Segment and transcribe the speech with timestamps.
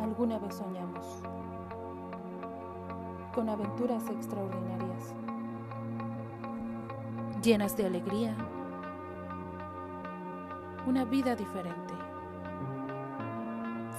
[0.00, 1.22] Alguna vez soñamos
[3.34, 5.14] con aventuras extraordinarias,
[7.42, 8.34] llenas de alegría,
[10.86, 11.94] una vida diferente,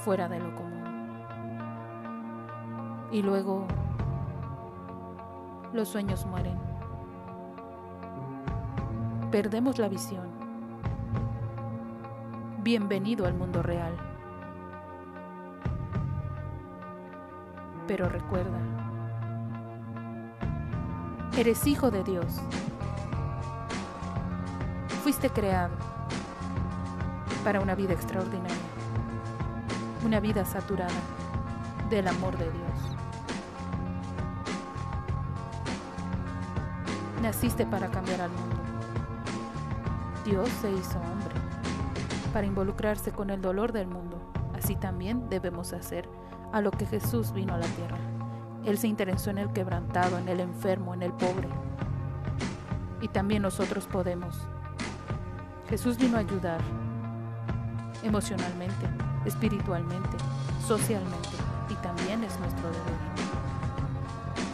[0.04, 0.83] fuera de lo común.
[3.11, 3.65] Y luego
[5.73, 6.59] los sueños mueren.
[9.31, 10.41] Perdemos la visión.
[12.63, 13.97] Bienvenido al mundo real.
[17.87, 18.59] Pero recuerda,
[21.35, 22.39] eres hijo de Dios.
[25.03, 25.73] Fuiste creado
[27.43, 28.55] para una vida extraordinaria,
[30.05, 30.91] una vida saturada
[31.89, 32.95] del amor de Dios.
[37.23, 38.55] Naciste para cambiar al mundo.
[40.23, 41.51] Dios se hizo hombre
[42.34, 44.18] para involucrarse con el dolor del mundo.
[44.55, 46.07] Así también debemos hacer
[46.51, 47.98] a lo que Jesús vino a la tierra.
[48.65, 51.48] Él se interesó en el quebrantado, en el enfermo, en el pobre.
[53.02, 54.40] Y también nosotros podemos.
[55.70, 56.59] Jesús vino a ayudar
[58.04, 58.87] emocionalmente,
[59.26, 60.18] espiritualmente,
[60.68, 61.29] socialmente
[61.70, 63.12] y también es nuestro deber.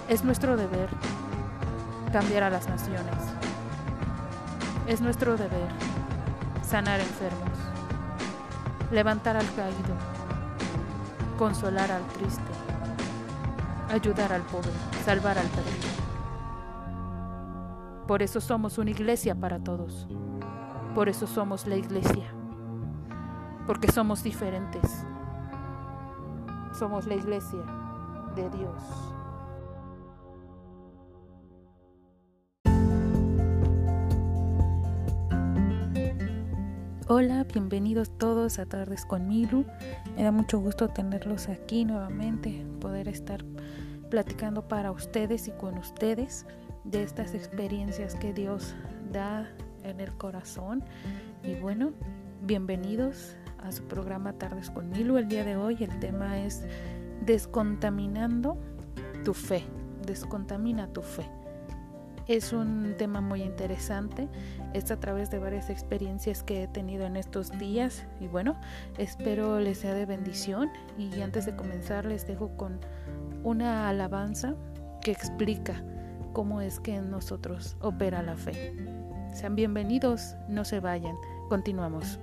[0.08, 0.90] Es nuestro deber
[2.12, 3.16] cambiar a las naciones.
[4.88, 5.68] Es nuestro deber
[6.68, 7.58] sanar enfermos,
[8.92, 9.96] levantar al caído,
[11.38, 12.52] consolar al triste,
[13.90, 14.70] ayudar al pobre,
[15.04, 16.08] salvar al perdido.
[18.08, 20.08] Por eso somos una iglesia para todos.
[20.96, 22.32] Por eso somos la iglesia.
[23.66, 25.06] Porque somos diferentes.
[26.74, 27.60] Somos la iglesia
[28.36, 29.17] de Dios.
[37.10, 39.64] Hola, bienvenidos todos a Tardes con Milu.
[40.18, 43.46] Me da mucho gusto tenerlos aquí nuevamente, poder estar
[44.10, 46.46] platicando para ustedes y con ustedes
[46.84, 48.76] de estas experiencias que Dios
[49.10, 49.50] da
[49.84, 50.84] en el corazón.
[51.46, 51.94] Y bueno,
[52.42, 55.18] bienvenidos a su programa Tardes con Milu.
[55.18, 56.66] El día de hoy el tema es
[57.26, 58.58] descontaminando
[59.24, 59.64] tu fe.
[60.06, 61.37] Descontamina tu fe.
[62.28, 64.28] Es un tema muy interesante,
[64.74, 68.60] es a través de varias experiencias que he tenido en estos días y bueno,
[68.98, 72.80] espero les sea de bendición y antes de comenzar les dejo con
[73.44, 74.56] una alabanza
[75.02, 75.82] que explica
[76.34, 78.76] cómo es que en nosotros opera la fe.
[79.34, 81.16] Sean bienvenidos, no se vayan,
[81.48, 82.20] continuamos.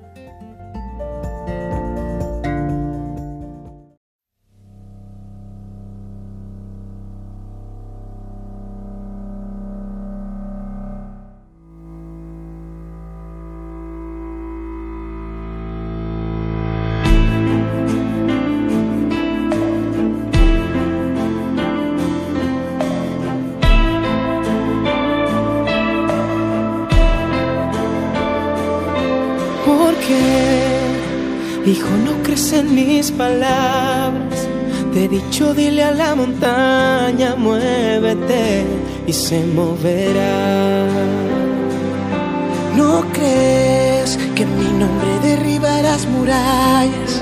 [32.96, 34.38] Mis palabras.
[34.92, 38.64] Te he dicho, dile a la montaña, muévete
[39.06, 40.86] y se moverá.
[42.76, 47.12] No crees que en mi nombre derribarás murallas,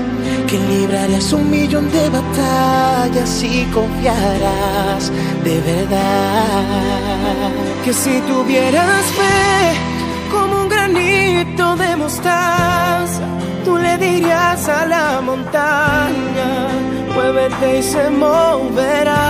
[0.49, 5.03] que librarás un millón de batallas y confiarás
[5.47, 7.49] de verdad.
[7.83, 9.41] Que si tuvieras fe
[10.31, 13.27] como un granito de mostaza,
[13.63, 16.67] tú le dirías a la montaña,
[17.13, 19.23] muévete y se moverá.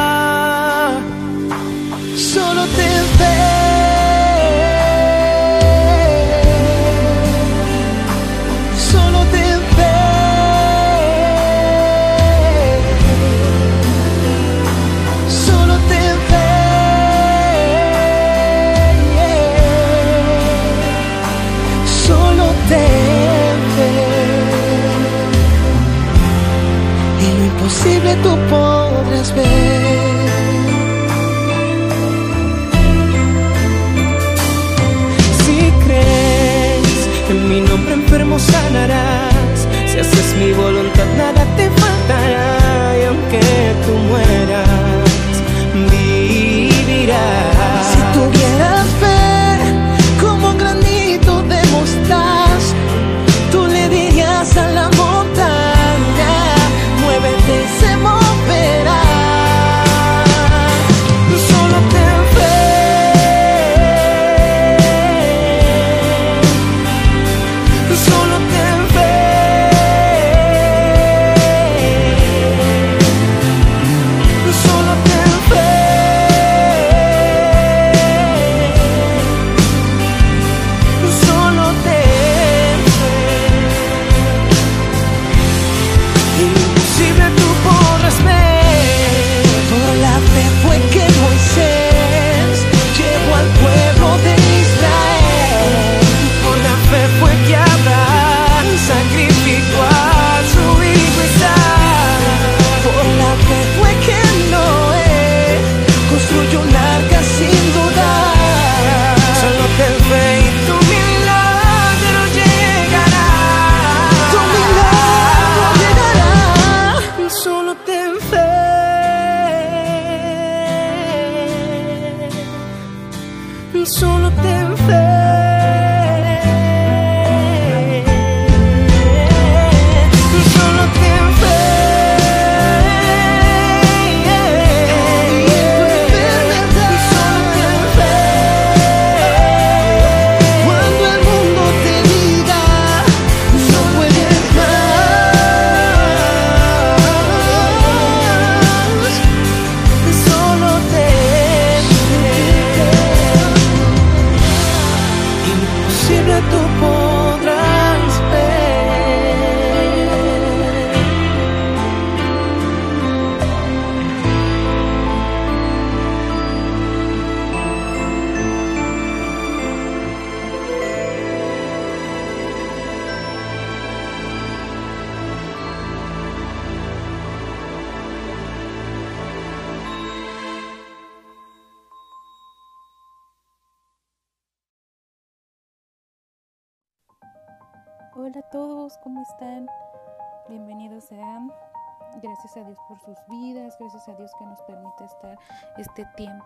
[2.16, 3.73] Solo ten fe.
[39.88, 41.83] Si haces mi voluntad nada te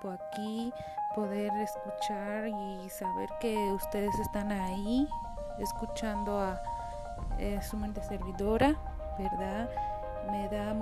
[0.05, 0.73] aquí,
[1.15, 5.07] poder escuchar y saber que ustedes están ahí,
[5.59, 6.61] escuchando a
[7.39, 8.75] eh, su mente servidora,
[9.17, 9.69] ¿verdad?
[10.31, 10.73] Me da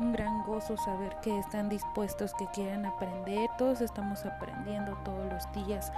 [0.00, 3.50] un gran gozo saber que están dispuestos, que quieren aprender.
[3.58, 5.92] Todos estamos aprendiendo todos los días.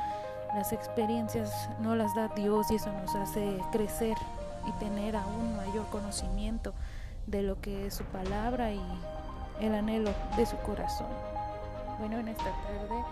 [0.54, 4.16] Las experiencias no las da Dios y eso nos hace crecer
[4.66, 6.74] y tener aún mayor conocimiento
[7.26, 8.82] de lo que es su palabra y
[9.60, 11.31] el anhelo de su corazón.
[12.02, 13.04] Bueno, en esta tarde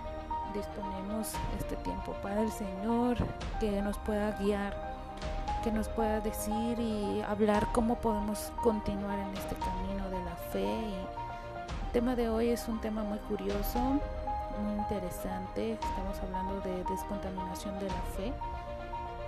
[0.52, 3.18] disponemos este tiempo para el Señor
[3.60, 4.74] que nos pueda guiar,
[5.62, 10.64] que nos pueda decir y hablar cómo podemos continuar en este camino de la fe.
[10.64, 10.94] Y
[11.86, 15.74] el tema de hoy es un tema muy curioso, muy interesante.
[15.74, 18.32] Estamos hablando de descontaminación de la fe.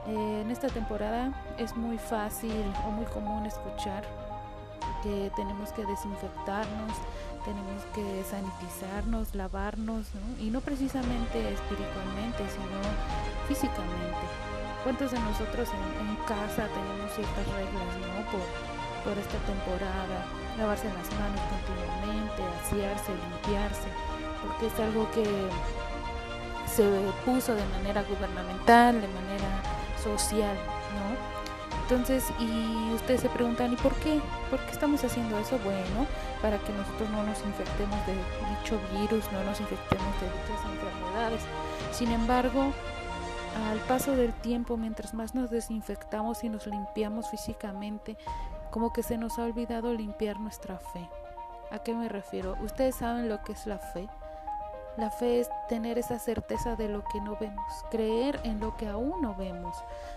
[0.08, 4.02] Eh, en esta temporada es muy fácil o muy común escuchar
[5.02, 6.92] que tenemos que desinfectarnos,
[7.44, 10.06] tenemos que sanitizarnos, lavarnos,
[10.40, 12.78] y no precisamente espiritualmente, sino
[13.48, 14.24] físicamente.
[14.82, 18.30] ¿Cuántos de nosotros en, casa tenemos ciertas reglas ¿no?
[18.30, 18.42] por,
[19.04, 20.26] por esta temporada?
[20.58, 23.88] Lavarse las manos continuamente, asearse, limpiarse,
[24.42, 25.24] porque es algo que
[26.66, 26.84] se
[27.24, 29.62] puso de manera gubernamental, de manera
[30.02, 31.41] social, ¿no?
[31.82, 34.20] Entonces, y ustedes se preguntan, ¿y por qué?
[34.50, 35.58] ¿Por qué estamos haciendo eso?
[35.64, 36.06] Bueno,
[36.40, 41.42] para que nosotros no nos infectemos de dicho virus, no nos infectemos de dichas enfermedades.
[41.92, 42.72] Sin embargo,
[43.70, 48.16] al paso del tiempo, mientras más nos desinfectamos y nos limpiamos físicamente,
[48.70, 51.08] como que se nos ha olvidado limpiar nuestra fe.
[51.70, 52.56] ¿A qué me refiero?
[52.62, 54.08] Ustedes saben lo que es la fe.
[54.98, 58.88] La fe es tener esa certeza de lo que no vemos, creer en lo que
[58.88, 59.74] aún no vemos.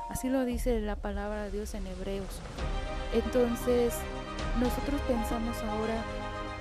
[0.09, 2.41] Así lo dice la palabra de Dios en Hebreos.
[3.13, 3.93] Entonces,
[4.59, 6.03] nosotros pensamos ahora,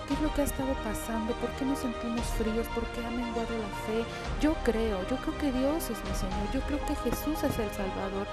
[0.07, 1.33] ¿qué es lo que ha estado pasando?
[1.35, 2.69] ¿Por qué nos sentimos fríos?
[2.69, 4.05] ¿Por qué ha menguado la fe?
[4.41, 7.71] Yo creo, yo creo que Dios es mi Señor, yo creo que Jesús es el
[7.71, 8.29] Salvador,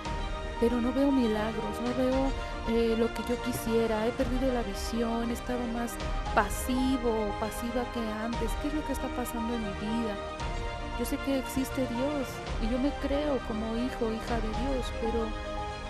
[0.62, 2.32] pero no veo milagros, no veo
[2.70, 5.92] eh, lo que yo quisiera, he perdido la visión, he estado más
[6.36, 8.52] pasivo pasiva que antes.
[8.62, 10.16] ¿Qué es lo que está pasando en mi vida?
[11.00, 12.28] Yo sé que existe Dios
[12.62, 15.26] y yo me creo como hijo, hija de Dios, pero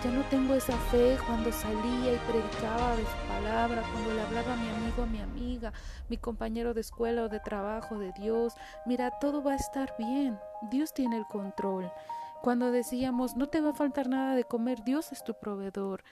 [0.02, 4.54] ya no tengo esa fe cuando salía y predicaba de su palabra, cuando le hablaba
[4.54, 5.72] a mi amigo, a mi amiga,
[6.08, 8.54] mi compañero de escuela o de trabajo de Dios.
[8.86, 10.40] Mira, todo va a estar bien.
[10.70, 11.92] Dios tiene el control.
[12.42, 16.02] Cuando decíamos, no te va a faltar nada de comer, Dios es tu proveedor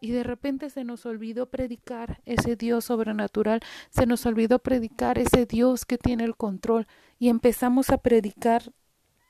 [0.00, 5.46] y de repente se nos olvidó predicar ese Dios sobrenatural, se nos olvidó predicar ese
[5.46, 6.86] Dios que tiene el control
[7.18, 8.72] y empezamos a predicar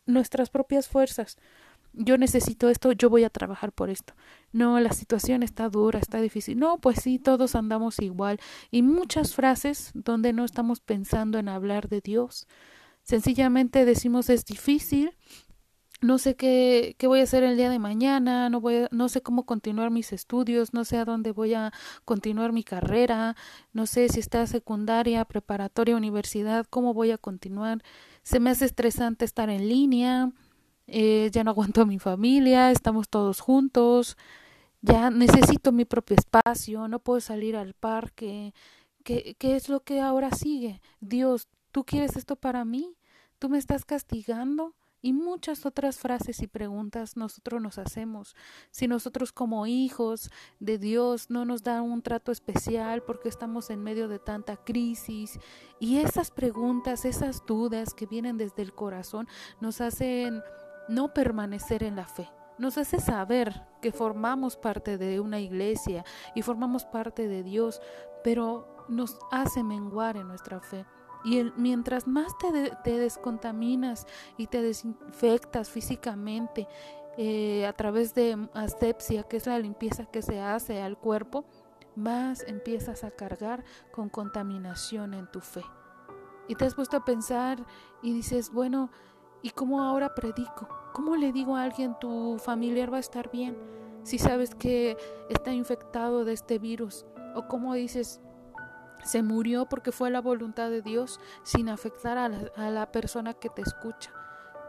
[0.07, 1.39] nuestras propias fuerzas.
[1.93, 4.15] Yo necesito esto, yo voy a trabajar por esto.
[4.53, 6.59] No, la situación está dura, está difícil.
[6.59, 8.39] No, pues sí, todos andamos igual.
[8.71, 12.47] Y muchas frases donde no estamos pensando en hablar de Dios.
[13.03, 15.17] Sencillamente decimos es difícil,
[16.01, 19.21] no sé qué, qué, voy a hacer el día de mañana, no, voy, no sé
[19.23, 21.73] cómo continuar mis estudios, no sé a dónde voy a
[22.05, 23.37] continuar mi carrera,
[23.73, 27.83] no sé si está secundaria, preparatoria, universidad, cómo voy a continuar.
[28.23, 30.33] Se me hace estresante estar en línea,
[30.87, 34.17] eh, ya no aguanto a mi familia, estamos todos juntos,
[34.83, 38.55] ya necesito mi propio espacio, no puedo salir al parque.
[39.05, 40.81] ¿Qué, qué es lo que ahora sigue?
[41.01, 42.97] Dios, ¿tú quieres esto para mí?
[43.39, 44.75] ¿Tú me estás castigando?
[45.03, 48.37] Y muchas otras frases y preguntas nosotros nos hacemos.
[48.71, 53.83] Si nosotros como hijos de Dios no nos dan un trato especial porque estamos en
[53.83, 55.39] medio de tanta crisis
[55.79, 59.29] y esas preguntas, esas dudas que vienen desde el corazón
[59.61, 60.43] nos hacen
[60.89, 62.29] no permanecer en la fe.
[62.59, 66.05] Nos hace saber que formamos parte de una iglesia
[66.35, 67.81] y formamos parte de Dios,
[68.23, 70.85] pero nos hace menguar en nuestra fe.
[71.25, 76.67] Y mientras más te, descontaminas y te desinfectas físicamente
[77.19, 81.45] eh, a través de asepsia, que es la limpieza que se hace al cuerpo,
[81.97, 85.65] más empiezas a cargar con contaminación en tu fe.
[86.49, 87.65] Y te has puesto a pensar
[88.03, 88.91] y dices, bueno,
[89.43, 90.69] ¿y cómo ahora predico?
[90.93, 93.57] ¿Cómo le digo a alguien tu familiar va a estar bien
[94.03, 94.97] si sabes que
[95.29, 97.05] está infectado de este virus?
[97.35, 98.21] ¿O cómo dices,
[99.05, 102.29] se murió porque fue la voluntad de Dios sin afectar a
[102.71, 104.13] la, persona que te escucha.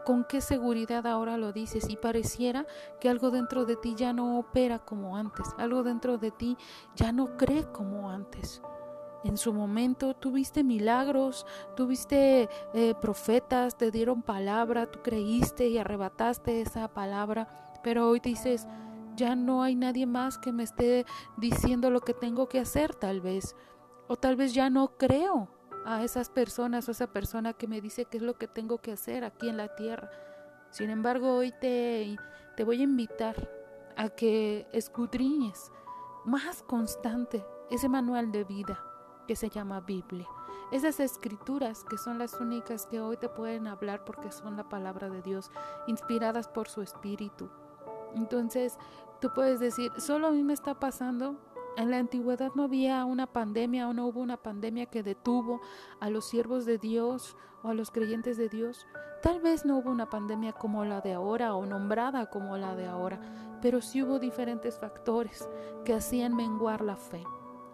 [0.04, 1.88] ¿Con qué seguridad ahora lo dices?
[1.88, 2.66] Y pareciera
[3.00, 6.56] que algo dentro de ti ya no opera como antes, algo dentro de ti
[6.96, 8.62] ya no cree como antes.
[9.24, 11.46] En su momento tuviste milagros,
[11.76, 17.46] tuviste eh, profetas, te dieron palabra, tú creíste y arrebataste esa palabra,
[17.84, 18.66] pero hoy dices,
[19.16, 23.20] ya no hay nadie más que me esté diciendo lo que tengo que hacer tal
[23.20, 23.54] vez.
[24.08, 25.48] O tal vez ya no creo
[25.84, 28.92] a esas personas o esa persona que me dice qué es lo que tengo que
[28.92, 30.10] hacer aquí en la tierra.
[30.70, 32.16] Sin embargo, hoy te,
[32.56, 33.50] te voy a invitar
[33.96, 35.70] a que escudriñes
[36.24, 38.78] más constante ese manual de vida
[39.26, 40.26] que se llama Biblia.
[40.70, 45.10] Esas escrituras que son las únicas que hoy te pueden hablar porque son la palabra
[45.10, 45.50] de Dios,
[45.86, 47.50] inspiradas por su espíritu.
[48.14, 48.78] Entonces,
[49.20, 51.36] tú puedes decir, solo a mí me está pasando.
[51.76, 55.60] En la antigüedad no había una pandemia o no hubo una pandemia que detuvo
[56.00, 58.86] a los siervos de Dios o a los creyentes de Dios.
[59.22, 62.86] Tal vez no hubo una pandemia como la de ahora o nombrada como la de
[62.86, 63.20] ahora,
[63.62, 65.48] pero sí hubo diferentes factores
[65.84, 67.24] que hacían menguar la fe.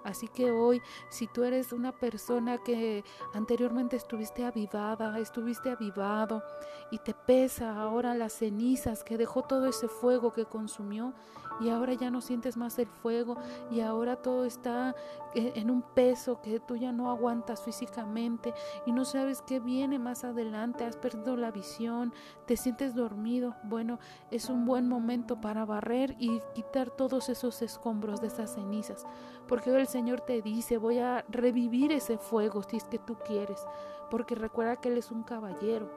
[0.09, 6.43] Así que hoy, si tú eres una persona que anteriormente estuviste avivada, estuviste avivado
[6.91, 11.13] y te pesa ahora las cenizas que dejó todo ese fuego que consumió
[11.61, 13.37] y ahora ya no sientes más el fuego
[13.71, 14.95] y ahora todo está
[15.35, 18.55] eh, en un peso que tú ya no aguantas físicamente
[18.87, 22.13] y no sabes qué viene más adelante, has perdido la visión,
[22.47, 23.99] te sientes dormido, bueno,
[24.31, 29.07] es un buen momento para barrer y quitar todos esos escombros de esas cenizas,
[29.49, 33.67] porque el Señor te dice, voy a revivir ese fuego si es que tú quieres,
[34.11, 35.91] porque recuerda que Él es un caballero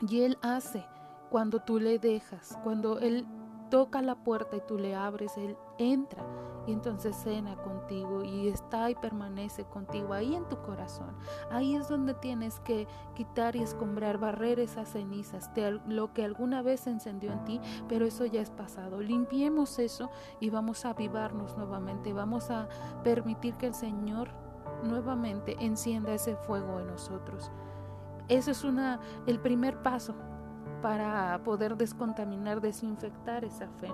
[0.00, 0.86] y Él hace
[1.28, 3.26] cuando tú le dejas, cuando Él
[3.70, 6.24] toca la puerta y tú le abres, Él entra
[6.66, 11.16] y entonces cena contigo y está y permanece contigo ahí en tu corazón.
[11.50, 16.60] Ahí es donde tienes que quitar y escombrar, barrer esas cenizas de lo que alguna
[16.60, 19.00] vez se encendió en ti, pero eso ya es pasado.
[19.00, 20.10] Limpiemos eso
[20.40, 22.68] y vamos a avivarnos nuevamente, vamos a
[23.02, 24.28] permitir que el Señor
[24.84, 27.50] nuevamente encienda ese fuego en nosotros.
[28.28, 30.14] Eso es una el primer paso
[30.80, 33.92] para poder descontaminar, desinfectar esa fe.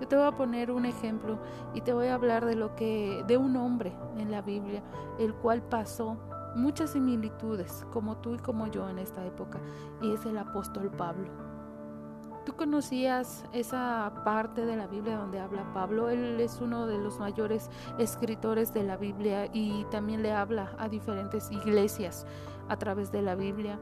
[0.00, 1.38] Yo te voy a poner un ejemplo
[1.74, 4.82] y te voy a hablar de lo que de un hombre en la Biblia,
[5.18, 6.16] el cual pasó
[6.54, 9.58] muchas similitudes como tú y como yo en esta época,
[10.00, 11.28] y es el apóstol Pablo.
[12.44, 16.08] ¿Tú conocías esa parte de la Biblia donde habla Pablo?
[16.08, 17.68] Él es uno de los mayores
[17.98, 22.26] escritores de la Biblia y también le habla a diferentes iglesias
[22.70, 23.78] a través de la Biblia.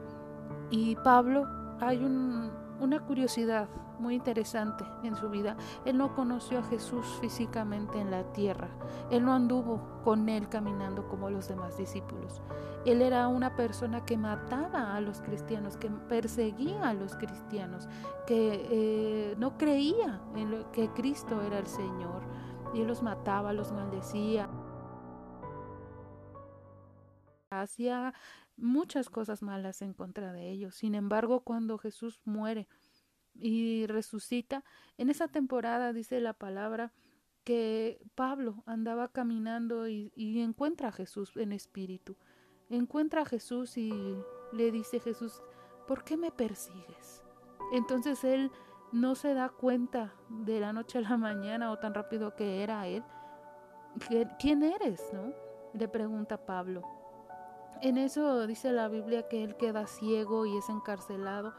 [0.69, 1.47] Y Pablo
[1.79, 3.67] hay una curiosidad
[3.99, 5.57] muy interesante en su vida.
[5.85, 8.69] Él no conoció a Jesús físicamente en la tierra.
[9.09, 12.41] Él no anduvo con él caminando como los demás discípulos.
[12.85, 17.87] Él era una persona que mataba a los cristianos, que perseguía a los cristianos,
[18.25, 22.21] que eh, no creía en que Cristo era el Señor.
[22.73, 24.49] Y él los mataba, los maldecía.
[27.49, 28.13] Hacía
[28.57, 30.75] muchas cosas malas en contra de ellos.
[30.75, 32.67] Sin embargo, cuando Jesús muere
[33.33, 34.63] y resucita,
[34.97, 36.93] en esa temporada dice la palabra
[37.43, 42.17] que Pablo andaba caminando y, encuentra a Jesús en espíritu.
[42.69, 43.89] Encuentra a Jesús y
[44.51, 45.41] le dice Jesús,
[45.87, 47.23] ¿por qué me persigues?
[47.71, 48.51] Entonces él
[48.91, 52.85] no se da cuenta de la noche a la mañana o tan rápido que era
[52.87, 53.03] él.
[54.39, 55.01] ¿Quién eres?
[55.13, 55.33] ¿No?
[55.73, 56.96] Le pregunta Pablo.
[57.81, 61.53] En eso dice la Biblia que él queda ciego y es encarcelado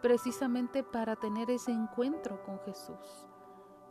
[0.00, 3.26] precisamente para tener ese encuentro con Jesús.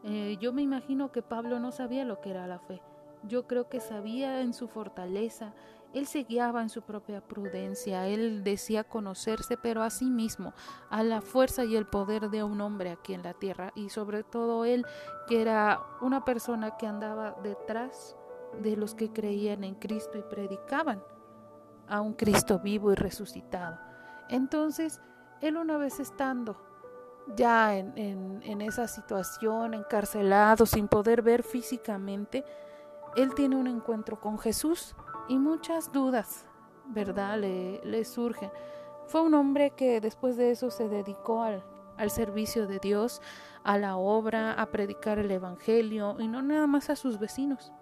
[0.03, 2.81] Eh, yo me imagino que Pablo no sabía lo que era la fe.
[3.23, 5.53] Yo creo que sabía en su fortaleza,
[5.93, 10.53] él se guiaba en su propia prudencia, él decía conocerse, pero a sí mismo,
[10.89, 14.23] a la fuerza y el poder de un hombre aquí en la tierra, y sobre
[14.23, 14.85] todo él,
[15.27, 18.15] que era una persona que andaba detrás
[18.61, 21.01] de los que creían en Cristo y predicaban
[21.89, 23.79] a un Cristo vivo y resucitado.
[24.29, 25.01] Entonces,
[25.41, 26.57] él una vez estando
[27.35, 32.43] ya en, esa situación, encarcelado, sin poder ver físicamente,
[33.15, 34.95] él tiene un encuentro con Jesús
[35.27, 36.45] y muchas dudas,
[36.87, 37.37] ¿verdad?
[37.37, 38.51] Le, surgen.
[39.07, 41.63] Fue un hombre que después de eso se dedicó al,
[41.97, 43.21] al servicio de Dios,
[43.63, 47.73] a la obra, a predicar el Evangelio y no nada más a sus vecinos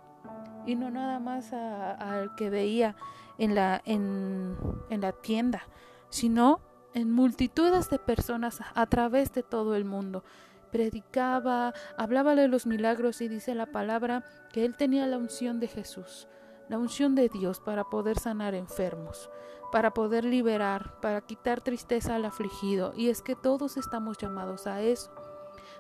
[0.66, 2.96] y no nada más al que veía
[3.38, 4.58] en la, en,
[4.90, 5.68] en la tienda,
[6.10, 6.62] sino
[6.94, 10.24] en multitudes de personas a través de todo el mundo.
[10.72, 15.68] Predicaba, hablaba de los milagros y dice la palabra que él tenía la unción de
[15.68, 16.28] Jesús,
[16.70, 19.30] la unción de Dios para poder sanar enfermos,
[19.72, 22.94] para poder liberar, para quitar tristeza al afligido.
[22.96, 25.12] Y es que todos estamos llamados a eso.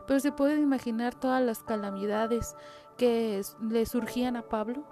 [0.07, 2.55] Pero se puede imaginar todas las calamidades
[2.97, 4.83] que le surgían a Pablo.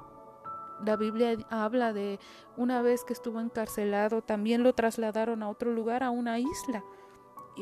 [0.85, 2.19] La Biblia habla de
[2.57, 6.83] una vez que estuvo encarcelado, también lo trasladaron a otro lugar, a una isla.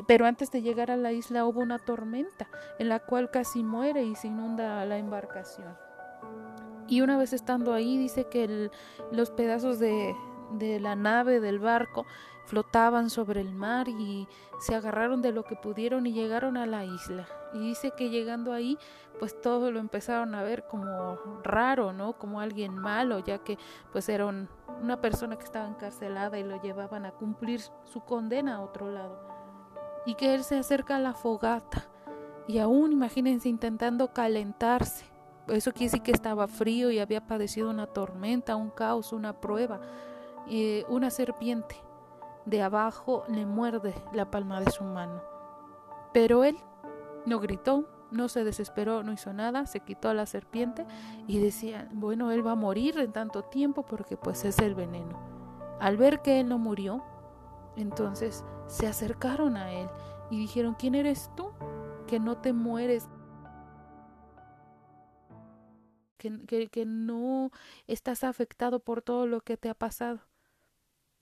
[0.06, 4.04] Pero antes de llegar a la isla hubo una tormenta en la cual casi muere
[4.04, 5.76] y se inunda la embarcación.
[6.88, 8.70] Y una vez estando ahí dice que
[9.12, 10.14] los pedazos de,
[10.52, 12.06] de la nave, del barco,
[12.46, 16.84] flotaban sobre el mar y se agarraron de lo que pudieron y llegaron a la
[16.84, 17.26] isla.
[17.54, 18.78] Y dice que llegando ahí,
[19.18, 22.14] pues todo lo empezaron a ver como raro, ¿no?
[22.14, 23.58] Como alguien malo, ya que
[23.92, 28.60] pues era una persona que estaba encarcelada y lo llevaban a cumplir su condena a
[28.60, 29.20] otro lado.
[30.06, 31.88] Y que él se acerca a la fogata
[32.48, 35.06] y aún imagínense intentando calentarse.
[35.48, 39.80] Eso quiere decir que estaba frío y había padecido una tormenta, un caos, una prueba.
[40.48, 41.76] Eh, una serpiente
[42.44, 45.22] de abajo le muerde la palma de su mano.
[46.12, 46.58] Pero él
[47.26, 50.86] no gritó, no se desesperó, no hizo nada, se quitó a la serpiente
[51.26, 55.18] y decía, bueno, él va a morir en tanto tiempo porque pues es el veneno.
[55.80, 57.02] Al ver que él no murió,
[57.76, 59.88] entonces se acercaron a él
[60.30, 61.50] y dijeron, ¿quién eres tú?
[62.06, 63.08] Que no te mueres.
[66.18, 67.50] Que, que, que no
[67.86, 70.20] estás afectado por todo lo que te ha pasado.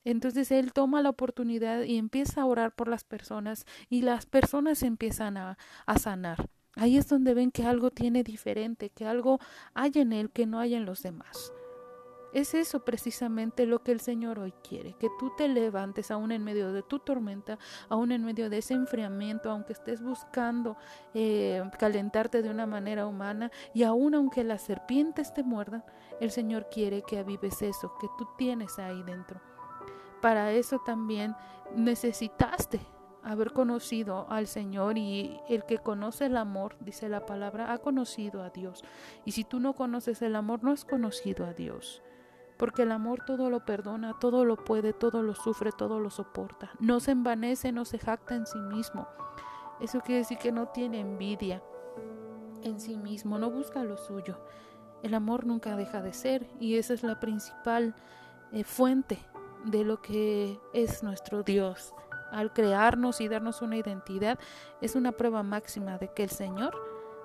[0.03, 4.83] Entonces él toma la oportunidad y empieza a orar por las personas y las personas
[4.83, 5.57] empiezan a,
[5.99, 6.49] sanar.
[6.75, 9.39] Ahí es donde ven que algo tiene diferente, que algo
[9.73, 11.53] hay en él que no hay en los demás.
[12.33, 16.45] Es eso precisamente lo que el Señor hoy quiere, que tú te levantes aún en
[16.45, 17.59] medio de tu tormenta,
[17.89, 20.77] aún en medio de ese enfriamiento, aunque estés buscando
[21.13, 25.83] eh, calentarte de una manera humana y aún aunque las serpientes te muerdan,
[26.21, 29.50] el Señor quiere que avives eso que tú tienes ahí dentro.
[30.21, 31.35] Para eso también
[31.75, 32.79] necesitaste
[33.23, 38.43] haber conocido al Señor y el que conoce el amor, dice la palabra, ha conocido
[38.43, 38.83] a Dios.
[39.25, 42.01] Y si tú no conoces el amor, no has conocido a Dios.
[42.57, 46.71] Porque el amor todo lo perdona, todo lo puede, todo lo sufre, todo lo soporta.
[46.79, 49.07] No se envanece, no se jacta en sí mismo.
[49.79, 51.63] Eso quiere decir que no tiene envidia
[52.61, 54.37] en sí mismo, no busca lo suyo.
[55.01, 57.95] El amor nunca deja de ser y esa es la principal
[58.51, 59.17] eh, fuente
[59.65, 61.93] de lo que es nuestro Dios.
[62.31, 64.39] Al crearnos y darnos una identidad,
[64.79, 66.73] es una prueba máxima de que el Señor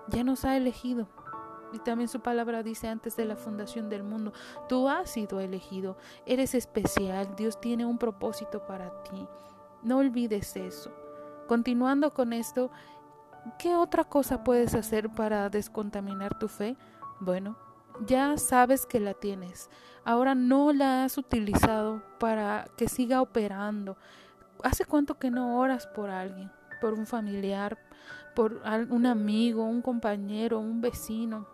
[0.09, 1.09] ya nos ha elegido.
[1.73, 4.33] Y también su palabra dice antes de la fundación del mundo,
[4.69, 9.27] tú has sido elegido, eres especial, Dios tiene un propósito para ti.
[9.83, 10.93] No olvides eso.
[11.47, 12.71] Continuando con esto,
[13.59, 16.77] ¿qué otra cosa puedes hacer para descontaminar tu fe?
[17.21, 17.57] Bueno,
[18.05, 19.71] ya sabes que la tienes.
[20.05, 23.97] Ahora no la has utilizado para que siga operando.
[24.63, 26.51] ¿Hace cuánto que no oras por alguien?
[26.81, 27.79] Por un familiar,
[28.35, 31.47] por un amigo, un compañero, un vecino,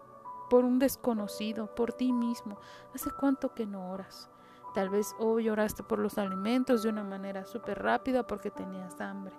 [0.51, 2.59] por un desconocido, por ti mismo.
[2.95, 4.29] ¿Hace cuánto que no oras?
[4.75, 9.35] Tal vez hoy oraste por los alimentos de una manera súper rápida porque tenías hambre.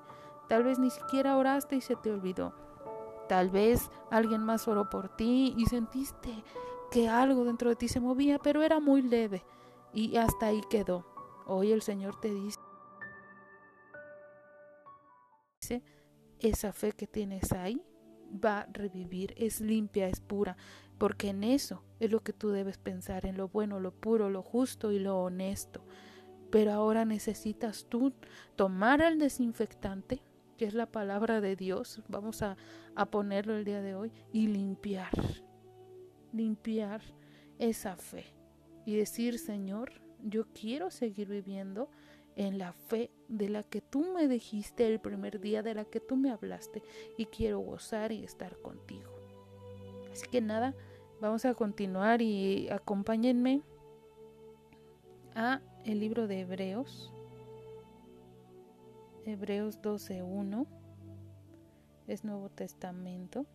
[0.48, 2.54] Tal vez ni siquiera oraste y se te olvidó.
[3.28, 6.44] Tal vez alguien más oró por ti y sentiste
[6.94, 9.44] que algo dentro de ti se movía, pero era muy leve
[9.96, 11.04] y hasta ahí quedó.
[11.48, 12.60] Hoy el Señor te dice,
[16.40, 17.82] esa fe que tienes ahí
[18.32, 20.56] va a revivir, es limpia, es pura,
[21.00, 24.44] porque en eso es lo que tú debes pensar, en lo bueno, lo puro, lo
[24.44, 25.84] justo y lo honesto.
[26.52, 28.14] Pero ahora necesitas tú
[28.56, 30.22] tomar el desinfectante,
[30.58, 32.56] que es la palabra de Dios, vamos a,
[32.94, 35.10] a ponerlo el día de hoy, y limpiar
[36.34, 37.02] limpiar
[37.60, 38.26] esa fe
[38.86, 41.90] y decir, Señor, yo quiero seguir viviendo
[42.36, 46.00] en la fe de la que tú me dijiste el primer día, de la que
[46.00, 46.82] tú me hablaste
[47.18, 49.12] y quiero gozar y estar contigo.
[50.12, 50.76] Así que nada,
[51.22, 53.62] vamos a continuar y acompáñenme
[55.36, 57.12] a el libro de Hebreos.
[59.26, 60.68] Hebreos 12.1
[62.08, 63.46] es Nuevo Testamento.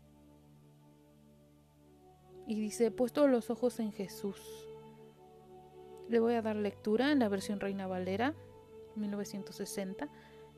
[2.49, 4.41] Y dice, puesto los ojos en Jesús.
[6.09, 8.35] Le voy a dar lectura en la versión Reina Valera,
[8.97, 10.09] 1960.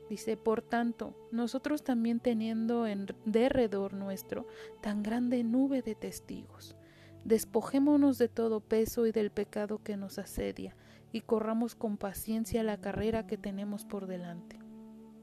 [0.09, 4.47] Dice, por tanto, nosotros también teniendo en derredor nuestro
[4.81, 6.77] tan grande nube de testigos,
[7.25, 10.77] despojémonos de todo peso y del pecado que nos asedia,
[11.11, 14.57] y corramos con paciencia la carrera que tenemos por delante.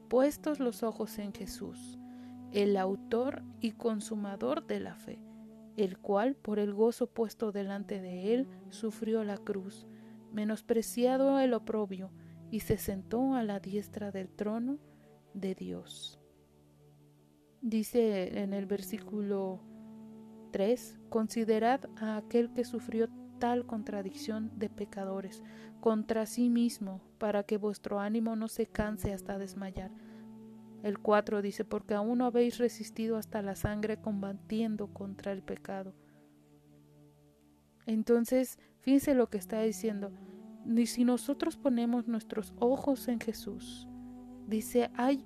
[0.07, 1.97] Puestos los ojos en Jesús,
[2.51, 5.19] el autor y consumador de la fe
[5.79, 9.87] el cual, por el gozo puesto delante de él, sufrió la cruz,
[10.33, 12.11] menospreciado el oprobio,
[12.51, 14.79] y se sentó a la diestra del trono
[15.33, 16.19] de Dios.
[17.61, 19.61] Dice en el versículo
[20.51, 23.07] 3, considerad a aquel que sufrió
[23.39, 25.43] tal contradicción de pecadores
[25.79, 29.91] contra sí mismo, para que vuestro ánimo no se canse hasta desmayar,
[30.83, 35.93] El 4 dice, porque aún no habéis resistido hasta la sangre combatiendo contra el pecado.
[37.85, 40.11] Entonces, fíjense lo que está diciendo.
[40.65, 43.87] Ni si nosotros ponemos nuestros ojos en Jesús,
[44.47, 45.25] dice, hay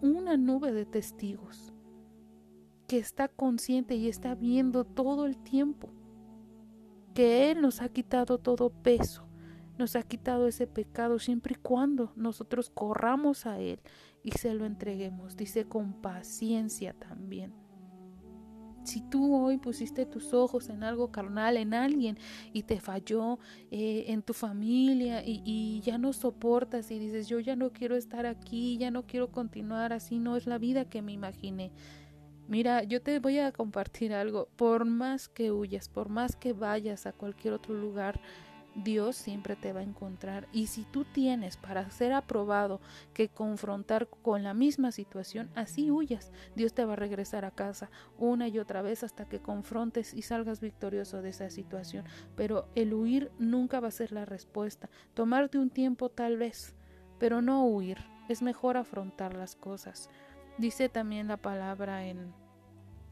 [0.00, 1.74] una nube de testigos
[2.86, 5.90] que está consciente y está viendo todo el tiempo
[7.14, 9.27] que Él nos ha quitado todo peso,
[9.78, 13.80] nos ha quitado ese pecado siempre y cuando nosotros corramos a Él
[14.22, 15.36] y se lo entreguemos.
[15.36, 17.54] Dice con paciencia también.
[18.84, 22.16] Si tú hoy pusiste tus ojos en algo carnal, en alguien,
[22.54, 23.38] y te falló
[23.70, 27.96] eh, en tu familia y, y ya no soportas y dices, yo ya no quiero
[27.96, 31.70] estar aquí, ya no quiero continuar, así no es la vida que me imaginé.
[32.48, 34.48] Mira, yo te voy a compartir algo.
[34.56, 38.22] Por más que huyas, por más que vayas a cualquier otro lugar,
[38.84, 40.46] Dios siempre te va a encontrar.
[40.52, 42.80] Y si tú tienes para ser aprobado
[43.12, 46.30] que confrontar con la misma situación, así huyas.
[46.54, 50.22] Dios te va a regresar a casa una y otra vez hasta que confrontes y
[50.22, 52.04] salgas victorioso de esa situación.
[52.36, 54.88] Pero el huir nunca va a ser la respuesta.
[55.14, 56.74] Tomarte un tiempo tal vez,
[57.18, 57.98] pero no huir.
[58.28, 60.08] Es mejor afrontar las cosas.
[60.58, 62.32] Dice también la palabra en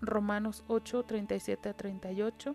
[0.00, 2.55] Romanos 8, 37 a 38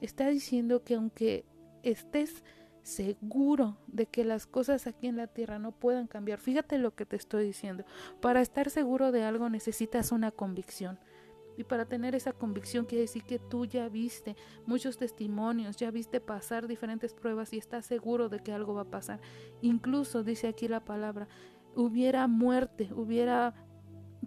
[0.00, 1.44] Está diciendo que aunque
[1.82, 2.42] estés
[2.82, 7.06] seguro de que las cosas aquí en la tierra no puedan cambiar, fíjate lo que
[7.06, 7.84] te estoy diciendo,
[8.20, 10.98] para estar seguro de algo necesitas una convicción.
[11.56, 14.34] Y para tener esa convicción quiere decir que tú ya viste
[14.64, 18.90] muchos testimonios, ya viste pasar diferentes pruebas y estás seguro de que algo va a
[18.90, 19.20] pasar.
[19.60, 21.28] Incluso, dice aquí la palabra,
[21.76, 23.54] hubiera muerte, hubiera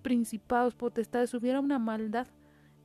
[0.03, 2.27] principados, potestades, hubiera una maldad,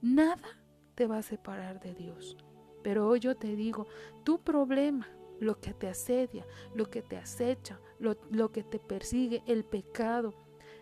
[0.01, 0.48] nada
[0.94, 2.37] te va a separar de Dios.
[2.82, 3.86] Pero hoy yo te digo,
[4.24, 5.08] tu problema,
[5.40, 10.34] lo que te asedia, lo que te acecha, lo, lo, que te persigue, el pecado,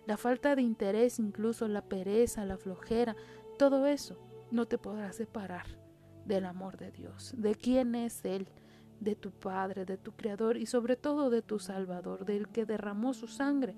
[0.06, 3.16] la falta de interés, incluso la pereza, la flojera,
[3.58, 4.18] todo eso
[4.50, 5.66] no te podrá separar
[6.24, 8.48] del amor de Dios, de quién es Él,
[9.00, 13.14] de tu Padre, de tu Creador y sobre todo de tu Salvador, del que derramó
[13.14, 13.74] su sangre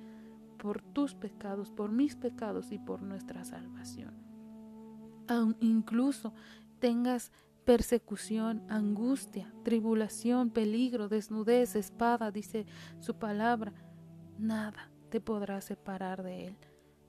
[0.59, 4.15] por tus pecados, por mis pecados y por nuestra salvación.
[5.29, 6.33] Aun incluso
[6.79, 7.33] tengas
[7.69, 12.65] persecución, angustia, tribulación, peligro, desnudez, espada, dice
[12.99, 13.75] su palabra,
[14.39, 16.57] nada te podrá separar de Él,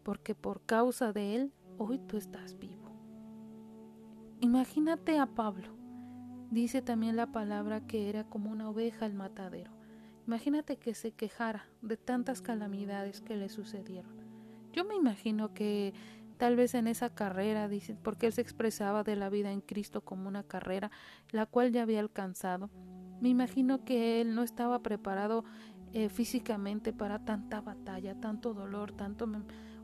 [0.03, 2.91] porque por causa de Él hoy tú estás vivo.
[4.41, 5.77] Imagínate a Pablo.
[6.51, 9.71] Dice también la palabra que era como una oveja al matadero.
[10.27, 14.11] Imagínate que se quejara de tantas calamidades que le sucedieron.
[14.73, 15.93] Yo me imagino que
[16.39, 19.99] Tal vez en esa carrera, dice, porque él se expresaba de la vida en Cristo
[19.99, 20.89] como una carrera,
[21.31, 22.69] la cual ya había alcanzado.
[23.19, 25.43] Me imagino que él no estaba preparado
[25.91, 29.29] eh, físicamente para tanta batalla, tanto dolor, tanto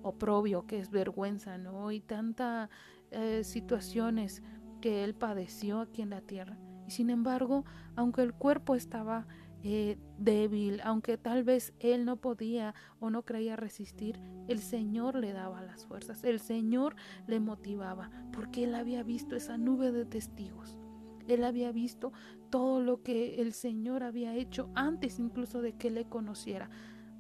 [0.01, 1.91] oprobio que es vergüenza, ¿no?
[1.91, 2.69] Y tantas
[3.11, 4.41] eh, situaciones
[4.79, 6.57] que él padeció aquí en la tierra.
[6.87, 7.65] Y sin embargo,
[7.97, 9.27] aunque el cuerpo estaba
[9.67, 15.34] eh, débil, aunque tal vez él no podía o no creía resistir, el Señor le
[15.34, 20.78] daba las fuerzas, el Señor le motivaba, porque él había visto esa nube de testigos.
[21.28, 22.13] Él había visto
[22.51, 26.69] todo lo que el Señor había hecho antes incluso de que le conociera.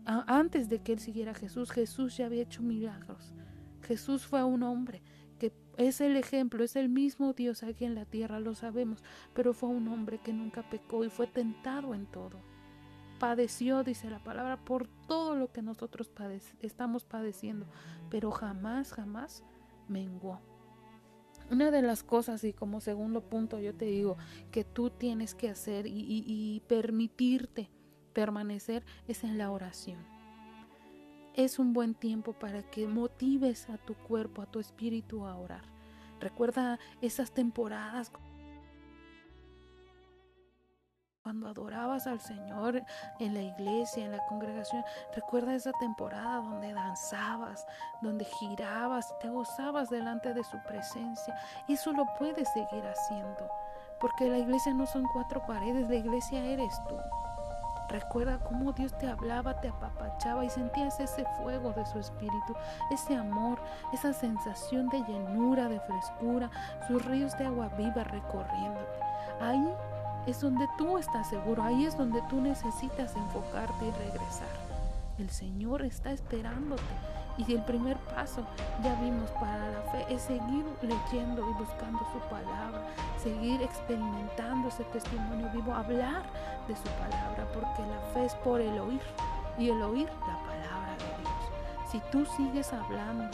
[0.05, 3.33] Antes de que él siguiera a Jesús, Jesús ya había hecho milagros.
[3.81, 5.01] Jesús fue un hombre
[5.77, 9.69] es el ejemplo, es el mismo Dios aquí en la tierra, lo sabemos, pero fue
[9.69, 12.39] un hombre que nunca pecó y fue tentado en todo.
[13.19, 16.11] Padeció, dice la palabra, por todo lo que nosotros
[16.61, 17.65] estamos padeciendo,
[18.09, 19.43] pero jamás, jamás
[19.87, 20.39] menguó.
[21.51, 24.17] Una de las cosas, y como segundo punto yo te digo,
[24.51, 27.69] que tú tienes que hacer y permitirte
[28.13, 30.14] permanecer es en la oración
[31.35, 35.63] es un buen tiempo para que motives a tu cuerpo, a tu espíritu a orar.
[36.19, 38.11] Recuerda esas temporadas
[41.25, 42.83] cuando adorabas al Señor
[43.19, 44.83] en la iglesia, en la congregación.
[45.15, 47.65] Recuerda esa temporada donde danzabas,
[48.01, 51.35] donde girabas, te gozabas delante de su presencia.
[51.67, 53.49] Eso lo puedes seguir haciendo,
[53.99, 56.95] porque la iglesia no son cuatro paredes, la iglesia eres tú.
[57.89, 62.55] Recuerda cómo Dios te hablaba, te apapachaba y sentías ese fuego de su espíritu,
[62.91, 63.59] ese amor,
[63.93, 66.49] esa sensación de llenura, de frescura,
[66.87, 68.99] sus ríos de agua viva recorriéndote.
[69.41, 69.73] Ahí
[70.25, 74.47] es donde tú estás seguro, ahí es donde tú necesitas enfocarte y regresar.
[75.17, 76.81] El Señor está esperándote.
[77.37, 78.41] Y el primer paso,
[78.81, 82.81] ya vimos, para la fe es seguir leyendo y buscando su palabra,
[83.21, 86.23] seguir experimentando ese testimonio vivo, hablar
[86.67, 89.01] de su palabra, porque la fe es por el oír
[89.57, 91.91] y el oír la palabra de Dios.
[91.91, 93.29] Si tú sigues hablando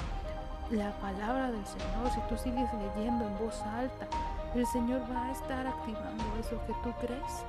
[0.72, 4.08] la palabra del Señor, si tú sigues leyendo en voz alta,
[4.56, 7.46] el Señor va a estar activando eso que tú crees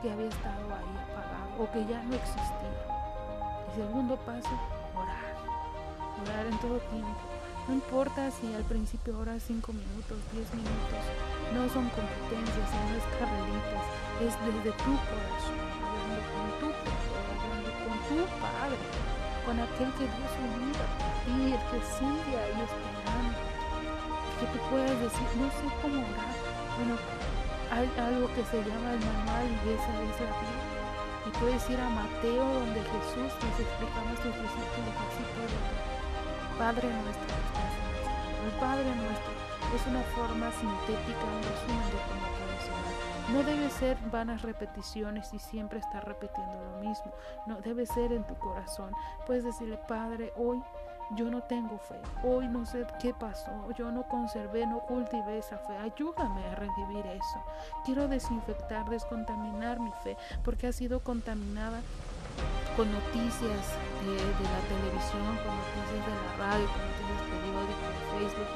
[0.00, 2.46] que había estado ahí apagado o que ya no existía.
[3.74, 4.75] Segundo paso.
[6.22, 7.16] Orar en todo tiempo.
[7.68, 11.02] No importa si al principio oras 5 minutos, 10 minutos.
[11.52, 13.84] No son competencias, no es carreritas.
[14.22, 18.84] Es desde tu corazón, hablando con tu Padre, hablando con tu Padre,
[19.44, 23.38] con aquel que dio su vida por ti, el que sigue ahí esperando.
[24.40, 26.34] Que tú puedas decir, no sé cómo orar.
[26.80, 26.94] Bueno,
[27.68, 30.76] hay algo que se llama el manual y esa es la Biblia
[31.26, 35.95] y puedes ir a Mateo donde Jesús nos explica nuestros discípulos así.
[36.58, 38.52] Padre nuestro que estás en el.
[38.52, 39.32] El Padre nuestro
[39.74, 42.26] es una forma sintética, un resumen de cómo.
[43.32, 47.12] No debe ser vanas repeticiones y siempre estar repitiendo lo mismo.
[47.46, 48.92] No, debe ser en tu corazón.
[49.26, 50.62] Puedes decirle, Padre, hoy
[51.16, 55.56] yo no tengo fe, hoy no sé qué pasó, yo no conservé, no cultivé esa
[55.58, 57.42] fe, ayúdame a revivir eso.
[57.84, 61.80] Quiero desinfectar, descontaminar mi fe, porque ha sido contaminada
[62.76, 63.72] con noticias
[64.04, 68.52] de, la televisión, con noticias de la radio, con noticias periódicas, de Facebook,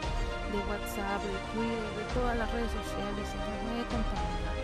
[0.52, 4.60] de WhatsApp, de Twitter, de todas las redes sociales, y me he contaminado.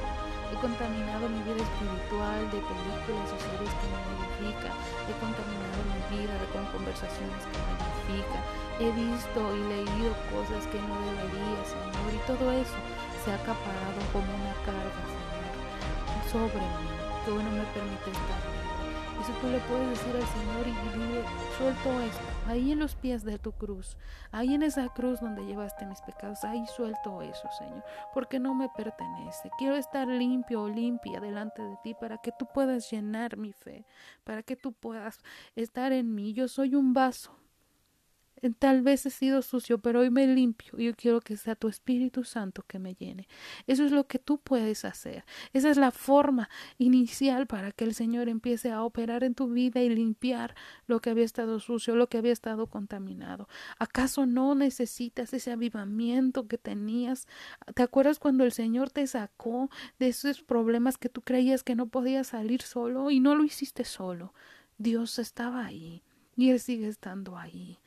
[0.53, 4.75] He contaminado mi vida espiritual de películas o series que me modifican.
[5.11, 8.43] He contaminado mi vida con conversaciones que me modifican.
[8.79, 12.09] He visto y leído cosas que no debería, Señor.
[12.15, 12.79] Y todo eso
[13.25, 15.51] se ha acaparado como una carga, Señor,
[16.31, 18.56] sobre mí, que no me permite estar
[19.21, 23.39] Eso tú le puedes decir al Señor y suelto esto ahí en los pies de
[23.39, 23.97] tu cruz,
[24.31, 27.83] ahí en esa cruz donde llevaste mis pecados, ahí suelto eso, Señor,
[28.15, 29.51] porque no me pertenece.
[29.59, 33.85] Quiero estar limpio o limpia delante de ti para que tú puedas llenar mi fe,
[34.25, 35.19] para que tú puedas
[35.55, 36.33] estar en mí.
[36.33, 37.37] Yo soy un vaso
[38.51, 41.69] Tal vez he sido sucio, pero hoy me limpio y yo quiero que sea tu
[41.69, 43.29] Espíritu Santo que me llene.
[43.67, 45.25] Eso es lo que tú puedes hacer.
[45.53, 49.81] Esa es la forma inicial para que el Señor empiece a operar en tu vida
[49.83, 50.55] y limpiar
[50.87, 53.49] lo que había estado sucio, lo que había estado contaminado.
[53.79, 57.27] ¿Acaso no necesitas ese avivamiento que tenías?
[57.75, 61.87] ¿Te acuerdas cuando el Señor te sacó de esos problemas que tú creías que no
[61.89, 64.35] podías salir solo y no lo hiciste solo?
[64.79, 66.03] Dios estaba ahí
[66.37, 67.79] y Él sigue estando ahí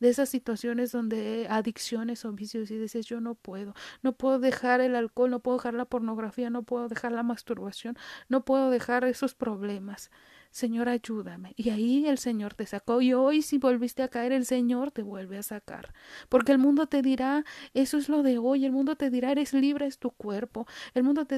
[0.00, 4.80] de esas situaciones donde adicciones o vicios y dices yo no puedo, no puedo dejar
[4.80, 7.96] el alcohol, no puedo dejar la pornografía, no puedo dejar la masturbación,
[8.28, 10.10] no puedo dejar esos problemas.
[10.50, 11.52] Señor, ayúdame.
[11.56, 13.02] Y ahí el Señor te sacó.
[13.02, 15.92] Y hoy si volviste a caer, el Señor te vuelve a sacar.
[16.30, 18.64] Porque el mundo te dirá, eso es lo de hoy.
[18.64, 20.66] El mundo te dirá, eres libre, es tu cuerpo.
[20.94, 21.36] El mundo te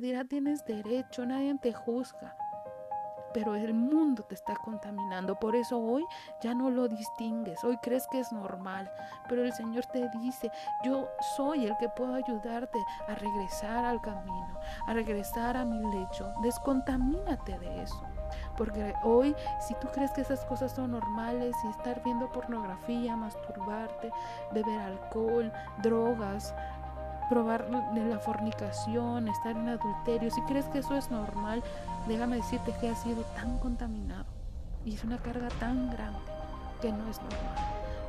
[0.00, 2.34] dirá, tienes derecho, nadie te juzga
[3.32, 5.38] pero el mundo te está contaminando.
[5.38, 6.04] Por eso hoy
[6.40, 8.90] ya no lo distingues, hoy crees que es normal,
[9.28, 10.50] pero el Señor te dice,
[10.84, 16.32] yo soy el que puedo ayudarte a regresar al camino, a regresar a mi lecho.
[16.42, 18.02] Descontamínate de eso.
[18.56, 24.10] Porque hoy, si tú crees que esas cosas son normales y estar viendo pornografía, masturbarte,
[24.52, 26.54] beber alcohol, drogas,
[27.30, 27.64] probar
[27.94, 31.62] de la fornicación, estar en adulterio, si crees que eso es normal,
[32.08, 34.26] déjame decirte que ha sido tan contaminado
[34.84, 36.18] y es una carga tan grande
[36.82, 37.54] que no es normal.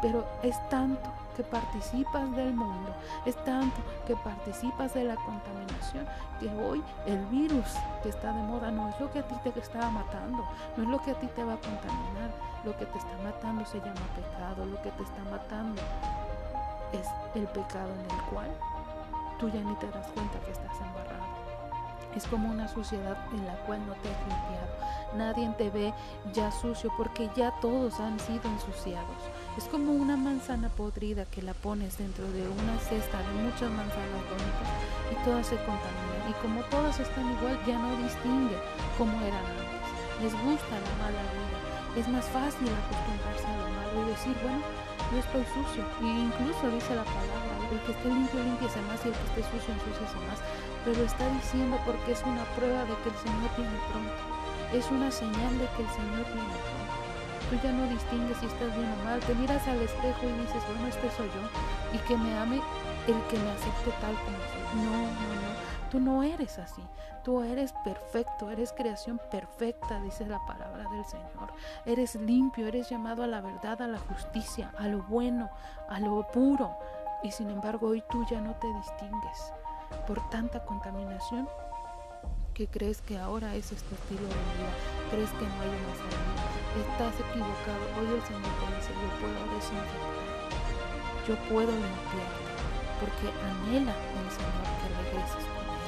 [0.01, 1.07] Pero es tanto
[1.37, 2.95] que participas del mundo,
[3.27, 6.07] es tanto que participas de la contaminación,
[6.39, 7.67] que hoy el virus
[8.01, 10.43] que está de moda no es lo que a ti te está matando,
[10.75, 12.31] no es lo que a ti te va a contaminar,
[12.65, 15.79] lo que te está matando se llama pecado, lo que te está matando
[16.91, 18.49] es el pecado en el cual
[19.41, 21.25] tú ya ni te das cuenta que estás embarrado.
[22.15, 24.69] Es como una suciedad en la cual no te has limpiado.
[25.17, 25.93] Nadie te ve
[26.31, 29.17] ya sucio porque ya todos han sido ensuciados.
[29.57, 34.23] Es como una manzana podrida que la pones dentro de una cesta de muchas manzanas
[34.29, 34.69] bonitas
[35.11, 36.29] y todas se contaminan.
[36.29, 38.61] Y como todas están igual, ya no distinguen
[38.97, 40.21] como eran antes.
[40.21, 41.57] Les gusta la mala vida.
[41.97, 44.61] Es más fácil acostumbrarse a lo malo y decir, bueno,
[45.11, 45.83] yo estoy sucio.
[46.01, 49.43] E incluso dice la palabra, El que esté limpio, limpiese más y el que esté
[49.47, 50.39] sucio, ensúciese más.
[50.83, 54.21] Pero está diciendo porque es una prueba de que el Señor viene pronto.
[54.73, 56.91] Es una señal de que el Señor viene pronto.
[57.49, 59.19] Tú ya no distingues si estás bien o mal.
[59.21, 61.43] Te miras al espejo y dices, bueno, este soy yo.
[61.95, 62.61] Y que me ame
[63.07, 64.83] el que me acepte tal como soy.
[64.83, 65.51] No, no, no.
[65.89, 66.81] Tú no eres así.
[67.23, 71.53] Tú eres perfecto, eres creación perfecta, dice la palabra del Señor.
[71.85, 75.49] Eres limpio, eres llamado a la verdad, a la justicia, a lo bueno,
[75.87, 76.75] a lo puro.
[77.23, 79.53] Y sin embargo hoy tú ya no te distingues
[80.07, 81.47] por tanta contaminación
[82.53, 84.71] que crees que ahora es tu estilo de vida,
[85.11, 86.41] crees que no hay una salida.
[86.81, 87.83] Estás equivocado.
[87.99, 90.21] Hoy el Señor te dice, yo puedo desinfectar,
[91.27, 92.31] yo puedo limpiar,
[92.99, 95.81] porque anhela el Señor que regreses con Él.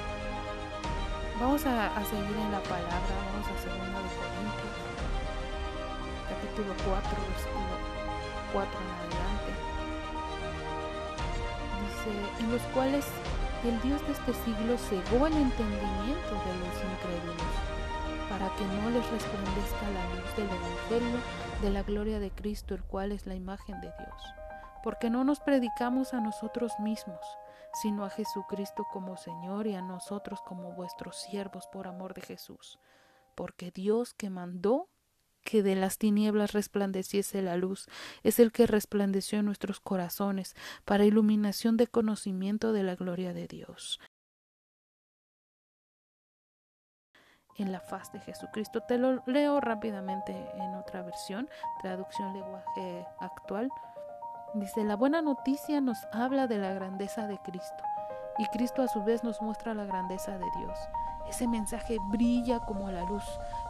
[1.39, 4.77] Vamos a, a seguir en la palabra, vamos a segunda de Corintios,
[6.29, 7.73] capítulo 4, versículo
[8.53, 9.72] 4 en adelante.
[12.39, 13.05] En los cuales
[13.63, 17.53] el Dios de este siglo cegó el entendimiento de los incrédulos,
[18.29, 21.19] para que no les resplandezca la luz del Evangelio
[21.61, 24.33] de la gloria de Cristo, el cual es la imagen de Dios.
[24.83, 27.21] Porque no nos predicamos a nosotros mismos,
[27.81, 32.79] sino a Jesucristo como Señor y a nosotros como vuestros siervos por amor de Jesús.
[33.35, 34.89] Porque Dios que mandó
[35.43, 37.87] que de las tinieblas resplandeciese la luz,
[38.23, 43.47] es el que resplandeció en nuestros corazones para iluminación de conocimiento de la gloria de
[43.47, 43.99] Dios.
[47.55, 48.81] En la faz de Jesucristo.
[48.87, 51.47] Te lo leo rápidamente en otra versión,
[51.81, 53.69] traducción lenguaje actual.
[54.55, 57.83] Dice, la buena noticia nos habla de la grandeza de Cristo
[58.37, 60.77] y Cristo a su vez nos muestra la grandeza de Dios.
[61.29, 63.23] Ese mensaje brilla como la luz,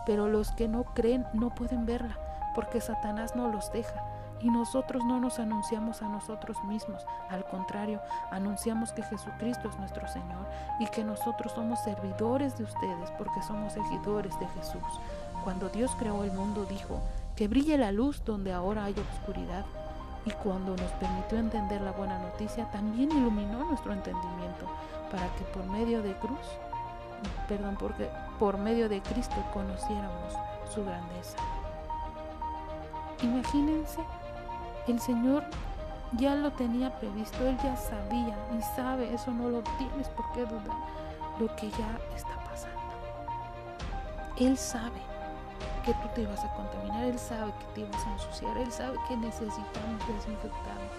[0.06, 2.18] pero los que no creen no pueden verla,
[2.56, 4.04] porque Satanás no los deja.
[4.40, 10.06] Y nosotros no nos anunciamos a nosotros mismos, al contrario, anunciamos que Jesucristo es nuestro
[10.08, 10.46] Señor
[10.80, 14.84] y que nosotros somos servidores de ustedes porque somos seguidores de Jesús.
[15.46, 17.00] Cuando Dios creó el mundo dijo,
[17.36, 19.66] que brille la luz donde ahora hay oscuridad.
[20.26, 24.66] Y cuando nos permitió entender la buena noticia, también iluminó nuestro entendimiento
[25.12, 26.40] para que por medio de cruz
[27.48, 28.10] perdón, porque
[28.40, 30.34] por medio de Cristo conociéramos
[30.74, 31.38] su grandeza.
[33.22, 34.00] Imagínense,
[34.88, 35.44] el Señor
[36.14, 40.42] ya lo tenía previsto, Él ya sabía y sabe, eso no lo tienes por qué
[40.42, 40.78] dudar,
[41.40, 42.82] lo que ya está pasando.
[44.38, 45.13] Él sabe
[45.84, 48.98] que tú te ibas a contaminar, Él sabe que te ibas a ensuciar, Él sabe
[49.08, 50.96] que necesitamos desinfectarnos,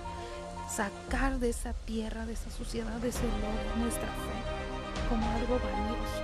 [0.69, 4.65] sacar de esa tierra, de esa suciedad, de ese lodo, nuestra fe
[5.09, 6.21] como algo valioso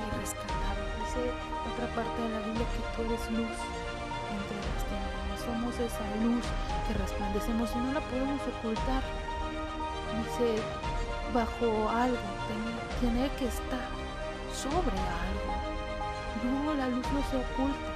[0.00, 0.80] y rescatado.
[1.00, 1.32] Dice
[1.72, 3.56] otra parte de la Biblia que tú eres luz
[4.32, 5.40] entre las tinieblas.
[5.44, 6.44] Somos esa luz
[6.86, 9.02] que resplandecemos y no la podemos ocultar.
[10.16, 10.62] Dice
[11.32, 12.28] bajo algo,
[13.00, 13.88] tiene que estar
[14.54, 15.52] sobre algo.
[16.44, 17.93] No, la luz no se oculta.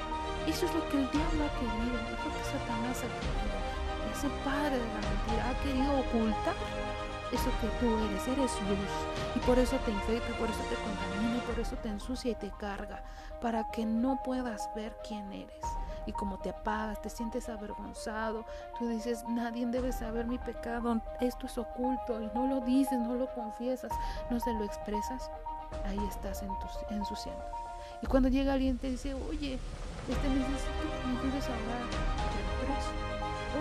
[0.49, 3.59] Eso es lo que el diablo ha querido, es lo que Satanás ha querido.
[4.12, 6.55] Ese padre de la mentira ha querido ocultar
[7.32, 8.88] eso que tú eres, eres luz.
[9.36, 12.51] Y por eso te infecta, por eso te contamina, por eso te ensucia y te
[12.59, 13.03] carga,
[13.42, 15.64] para que no puedas ver quién eres.
[16.07, 18.46] Y como te apagas, te sientes avergonzado,
[18.78, 23.14] tú dices, nadie debe saber mi pecado, esto es oculto, y no lo dices, no
[23.14, 23.92] lo confiesas,
[24.30, 25.30] no se lo expresas,
[25.84, 26.42] ahí estás
[26.88, 27.44] ensuciando.
[28.01, 29.59] Y cuando llega alguien te dice, oye,
[30.09, 31.84] este necesito me ayudes a hablar,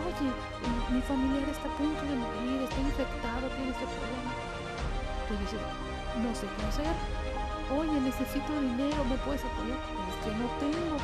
[0.07, 0.31] oye,
[0.91, 4.31] mi familiar está a punto de morir, está infectado, tiene este problema.
[5.27, 5.59] Tú dices,
[6.23, 6.95] no sé qué hacer.
[7.67, 9.75] Oye, necesito dinero, ¿me puedes apoyar?
[10.07, 10.95] Es que no tengo.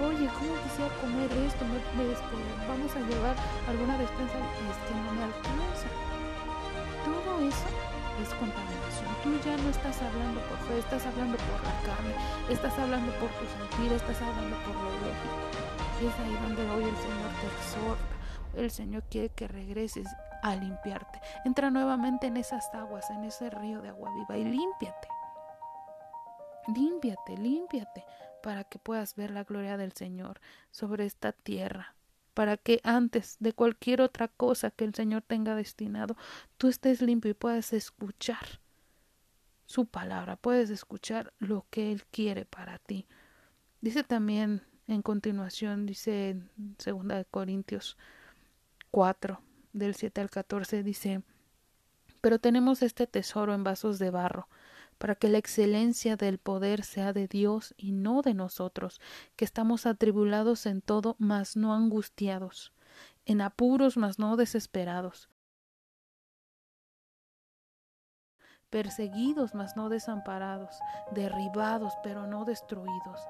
[0.00, 1.64] Oye, ¿cómo quisiera comer esto?
[1.68, 3.36] Este, vamos a llevar
[3.68, 4.40] alguna despensa.
[4.40, 5.88] Es que no me alcanza.
[7.04, 7.68] Todo eso
[8.22, 8.91] es contaminación.
[9.22, 12.14] Tú ya no estás hablando por fe, estás hablando por la carne,
[12.50, 15.38] estás hablando por tu sentir, estás hablando por lo lógico.
[16.00, 18.12] Es ahí donde hoy el Señor te exhorta
[18.54, 20.06] el Señor quiere que regreses
[20.42, 21.20] a limpiarte.
[21.44, 25.08] Entra nuevamente en esas aguas, en ese río de agua viva y límpiate.
[26.74, 28.04] Límpiate, límpiate,
[28.42, 31.94] para que puedas ver la gloria del Señor sobre esta tierra,
[32.34, 36.16] para que antes de cualquier otra cosa que el Señor tenga destinado,
[36.58, 38.60] tú estés limpio y puedas escuchar
[39.66, 43.06] su palabra, puedes escuchar lo que Él quiere para ti.
[43.80, 47.96] Dice también en continuación, dice en segunda de Corintios
[48.90, 49.40] 4,
[49.72, 51.22] del 7 al 14, dice,
[52.20, 54.48] pero tenemos este tesoro en vasos de barro,
[54.98, 59.00] para que la excelencia del poder sea de Dios y no de nosotros,
[59.34, 62.72] que estamos atribulados en todo, mas no angustiados,
[63.24, 65.28] en apuros, mas no desesperados,
[68.72, 70.80] perseguidos mas no desamparados,
[71.12, 73.20] derribados pero no destruidos,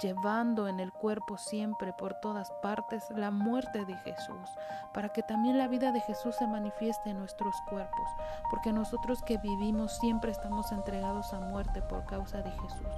[0.00, 4.48] llevando en el cuerpo siempre por todas partes la muerte de Jesús,
[4.92, 8.08] para que también la vida de Jesús se manifieste en nuestros cuerpos,
[8.50, 12.88] porque nosotros que vivimos siempre estamos entregados a muerte por causa de Jesús,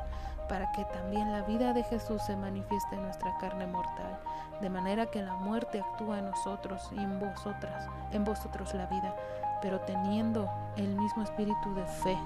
[0.48, 4.18] para que también la vida de Jesús se manifieste en nuestra carne mortal,
[4.60, 9.14] de manera que la muerte actúa en nosotros y en vosotras, en vosotros la vida,
[9.62, 12.18] pero teniendo el mismo espíritu de fe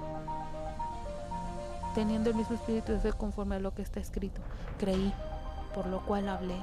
[1.94, 4.40] teniendo el mismo espíritu de conforme a lo que está escrito.
[4.78, 5.12] Creí,
[5.74, 6.56] por lo cual hablé.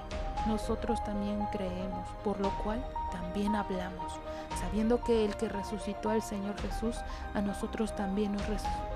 [0.48, 4.14] Nosotros también creemos, por lo cual también hablamos,
[4.60, 6.96] sabiendo que el que resucitó al Señor Jesús,
[7.36, 8.44] a nosotros también nos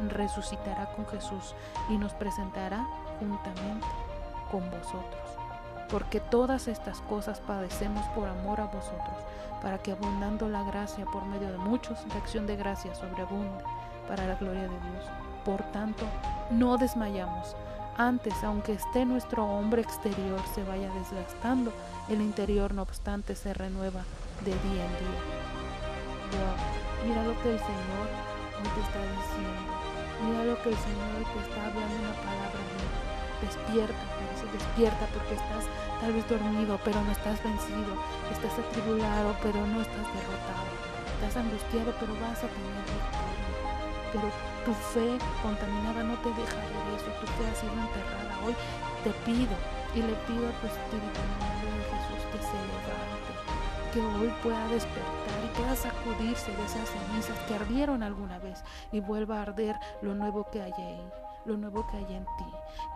[0.09, 1.53] resucitará con Jesús
[1.89, 2.87] y nos presentará
[3.19, 3.85] juntamente
[4.51, 5.29] con vosotros.
[5.89, 9.17] Porque todas estas cosas padecemos por amor a vosotros,
[9.61, 13.63] para que abundando la gracia por medio de muchos, la acción de gracia sobreabunde
[14.07, 15.34] para la gloria de Dios.
[15.45, 16.05] Por tanto,
[16.49, 17.55] no desmayamos.
[17.97, 21.71] Antes, aunque esté nuestro hombre exterior se vaya desgastando,
[22.09, 24.03] el interior no obstante se renueva
[24.43, 25.45] de día en día.
[27.05, 28.07] Mira lo que el Señor
[28.73, 29.61] te está diciendo.
[30.25, 32.65] Mira lo que el Señor te está hablando una palabra
[33.41, 35.65] Despierta, dice, despierta porque estás
[36.01, 37.93] tal vez dormido, pero no estás vencido.
[38.31, 40.65] Estás atribulado, pero no estás derrotado.
[41.19, 43.34] Estás angustiado, pero vas a tener victoria.
[44.15, 44.31] Pero
[44.63, 48.39] tu fe contaminada no te deja ver eso, tu fe ha sido enterrada.
[48.45, 48.55] Hoy
[49.03, 49.51] te pido
[49.93, 53.31] y le pido a tu Espíritu en el nombre de Jesús que se levante,
[53.91, 58.63] que hoy pueda despertar y pueda sacudirse de esas cenizas que ardieron alguna vez
[58.93, 61.11] y vuelva a arder lo nuevo que hay ahí
[61.45, 62.45] lo nuevo que hay en ti.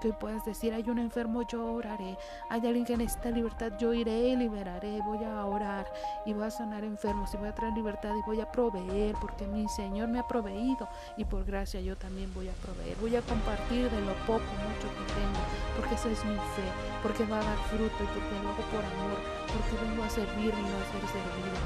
[0.01, 2.17] Que hoy puedas decir, hay un enfermo, yo oraré.
[2.49, 5.01] Hay alguien que necesita libertad, yo iré y liberaré.
[5.05, 5.85] Voy a orar
[6.25, 9.47] y voy a sanar enfermos y voy a traer libertad y voy a proveer porque
[9.47, 10.87] mi Señor me ha proveído
[11.17, 12.97] y por gracia yo también voy a proveer.
[12.97, 15.41] Voy a compartir de lo poco, mucho que tengo,
[15.77, 16.67] porque esa es mi fe,
[17.03, 20.53] porque va a dar fruto y porque lo hago por amor, porque vengo a servir
[20.53, 21.59] y no a ser servido.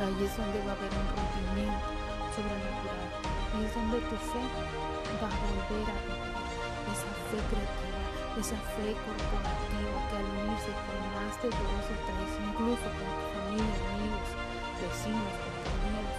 [0.00, 1.86] Ahí es donde va a haber un rompimiento
[2.34, 3.08] sobrenatural.
[3.54, 4.93] Y es donde tu fe
[5.24, 6.34] a volver a vivir
[6.92, 8.00] esa fe creativa,
[8.36, 13.26] esa fe corporativa que al unirse con más de dos o tres, incluso con tu
[13.32, 14.28] familia, amigos,
[14.80, 16.16] vecinos, compañeros,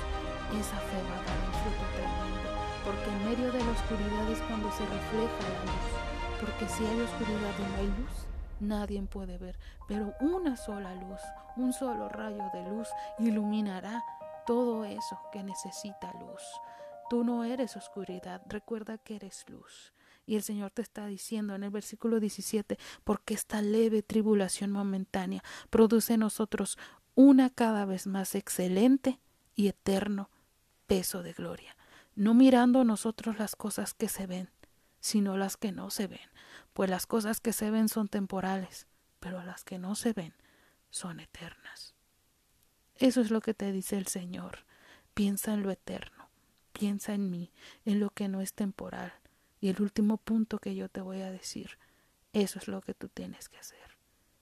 [0.57, 2.49] esa fe va a dar un fruto tremendo,
[2.81, 5.87] porque en medio de la oscuridad es cuando se refleja la luz,
[6.41, 8.15] porque si hay oscuridad y no hay luz,
[8.59, 11.21] nadie puede ver, pero una sola luz,
[11.57, 12.89] un solo rayo de luz
[13.19, 14.03] iluminará
[14.45, 16.41] todo eso que necesita luz.
[17.09, 19.93] Tú no eres oscuridad, recuerda que eres luz.
[20.25, 25.43] Y el Señor te está diciendo en el versículo 17, porque esta leve tribulación momentánea
[25.69, 26.79] produce en nosotros
[27.13, 29.19] una cada vez más excelente
[29.55, 30.31] y eterno
[30.87, 31.77] peso de gloria,
[32.15, 34.49] no mirando nosotros las cosas que se ven,
[34.99, 36.27] sino las que no se ven,
[36.73, 38.87] pues las cosas que se ven son temporales,
[39.19, 40.33] pero las que no se ven
[40.89, 41.93] son eternas.
[42.95, 44.65] Eso es lo que te dice el Señor.
[45.13, 46.14] Piensa en lo eterno
[46.77, 47.53] Piensa en mí,
[47.85, 49.13] en lo que no es temporal.
[49.61, 51.77] Y el último punto que yo te voy a decir,
[52.33, 53.97] eso es lo que tú tienes que hacer.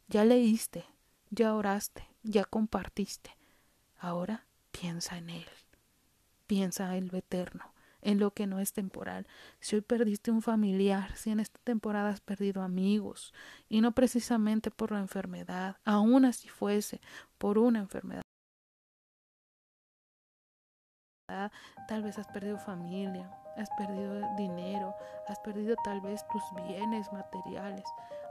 [0.08, 0.84] Ya leíste,
[1.30, 3.38] ya oraste, ya compartiste.
[4.00, 5.46] Ahora piensa en Él.
[6.48, 7.72] Piensa en lo eterno,
[8.02, 9.28] en lo que no es temporal.
[9.60, 13.32] Si hoy perdiste un familiar, si en esta temporada has perdido amigos,
[13.70, 17.00] y no precisamente por la enfermedad, aun así fuese
[17.38, 18.23] por una enfermedad
[21.88, 24.96] tal vez has perdido familia, has perdido dinero,
[25.28, 27.86] has perdido tal vez tus bienes materiales.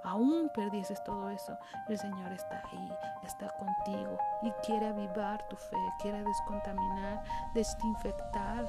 [0.05, 1.57] Aún perdieses todo eso,
[1.89, 2.93] el Señor está ahí,
[3.23, 7.23] está contigo y quiere avivar tu fe, quiere descontaminar,
[7.55, 8.69] desinfectar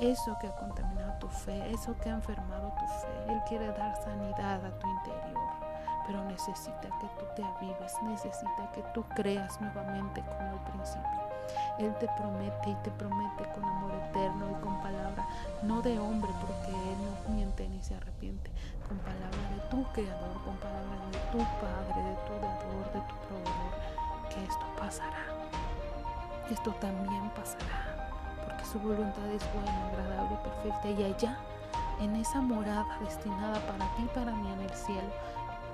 [0.00, 3.32] eso que ha contaminado tu fe, eso que ha enfermado tu fe.
[3.32, 5.50] Él quiere dar sanidad a tu interior,
[6.06, 11.23] pero necesita que tú te avives, necesita que tú creas nuevamente como al principio.
[11.78, 15.26] Él te promete y te promete con amor eterno y con palabra,
[15.62, 18.50] no de hombre, porque Él no miente ni se arrepiente,
[18.88, 23.14] con palabra de tu Creador, con palabra de tu Padre, de tu Dador, de tu
[23.26, 23.74] Proveedor,
[24.30, 25.24] que esto pasará.
[26.50, 28.10] Esto también pasará,
[28.44, 30.88] porque su voluntad es buena, agradable y perfecta.
[30.88, 31.38] Y allá,
[32.00, 35.10] en esa morada destinada para ti y para mí en el cielo,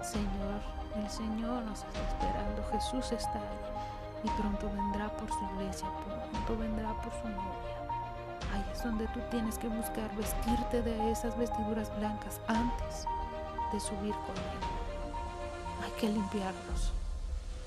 [0.00, 0.60] Señor,
[0.96, 3.69] el Señor nos está esperando, Jesús está ahí
[4.22, 5.88] y pronto vendrá por su iglesia,
[6.30, 7.76] pronto vendrá por su novia.
[8.52, 13.06] Ahí es donde tú tienes que buscar vestirte de esas vestiduras blancas antes
[13.72, 14.60] de subir con él.
[15.84, 16.92] Hay que limpiarnos,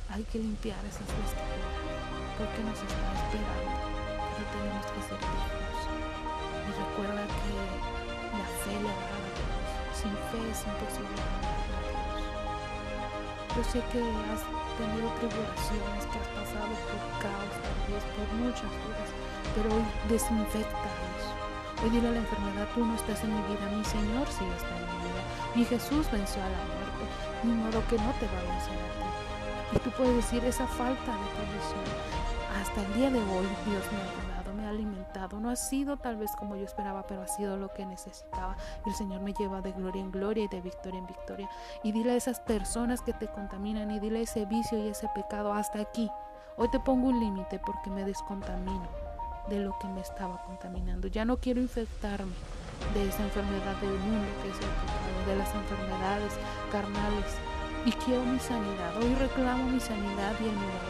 [0.10, 3.72] hay que limpiar esas vestiduras porque nos está esperando,
[4.34, 5.84] pero tenemos que ser dignos.
[6.64, 7.94] Y recuerda que
[8.34, 9.74] la fe le agrada a Dios.
[9.94, 11.73] Sin fe es imposible.
[13.56, 14.42] Yo sé que has
[14.82, 19.10] tenido tribulaciones, que has pasado por caos, tal vez por muchas dudas,
[19.54, 21.30] pero hoy desinfecta eso.
[21.84, 24.74] Hoy dile a la enfermedad, tú no estás en mi vida, mi Señor sí está
[24.74, 25.22] en mi vida.
[25.54, 27.06] Mi Jesús venció a la muerte,
[27.44, 29.78] ni modo que no te va a vencer a ti.
[29.78, 31.86] Y tú puedes decir esa falta de provisión.
[32.58, 34.33] Hasta el día de hoy Dios me ha
[35.44, 38.56] No ha sido tal vez como yo esperaba, pero ha sido lo que necesitaba.
[38.86, 41.50] Y el Señor me lleva de gloria en gloria y de victoria en victoria.
[41.84, 45.52] Y dile a esas personas que te contaminan y dile ese vicio y ese pecado
[45.52, 46.10] hasta aquí.
[46.56, 48.88] Hoy te pongo un límite porque me descontamino
[49.50, 51.10] de lo que me estaba contaminando.
[51.10, 52.32] Ya no quiero infectarme
[52.94, 56.34] de esa enfermedad del mundo que es el pecado, de las enfermedades
[56.72, 57.36] carnales.
[57.86, 58.96] Y quiero mi sanidad.
[58.96, 60.90] Hoy reclamo mi sanidad y el milagro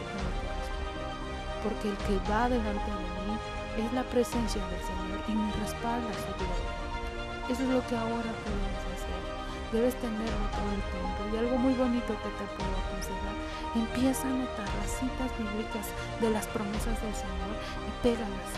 [1.63, 5.51] que Porque el que va delante de mí es la presencia del Señor y me
[5.53, 6.73] respalda su gloria.
[7.49, 9.02] Eso es lo que ahora podemos hacer.
[9.73, 11.19] Debes tenerlo todo el tiempo.
[11.33, 13.35] Y algo muy bonito que te puedo aconsejar,
[13.73, 15.89] empieza a anotar las citas bíblicas
[16.21, 17.57] de las promesas del Señor
[17.89, 18.53] y pégalas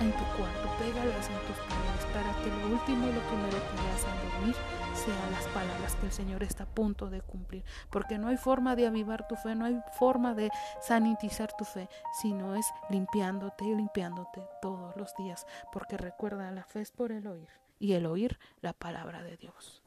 [0.00, 3.82] en tu cuarto, pégalas en tus paredes para que lo último y lo primero que
[3.84, 4.56] veas al dormir
[4.94, 7.64] sean las palabras que el Señor está a punto de cumplir.
[7.90, 10.50] Porque no hay forma de avivar tu fe, no hay forma de
[10.80, 11.88] sanitizar tu fe,
[12.20, 15.46] sino es limpiándote y limpiándote todos los días.
[15.72, 17.48] Porque recuerda, la fe es por el oír
[17.78, 19.85] y el oír la palabra de Dios.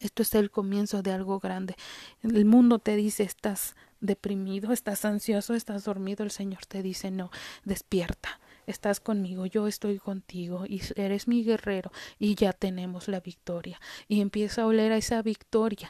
[0.00, 1.76] Esto es el comienzo de algo grande.
[2.22, 6.24] El mundo te dice estás deprimido, estás ansioso, estás dormido.
[6.24, 7.30] El Señor te dice no,
[7.64, 13.80] despierta, estás conmigo, yo estoy contigo y eres mi guerrero y ya tenemos la victoria.
[14.08, 15.88] Y empieza a oler a esa victoria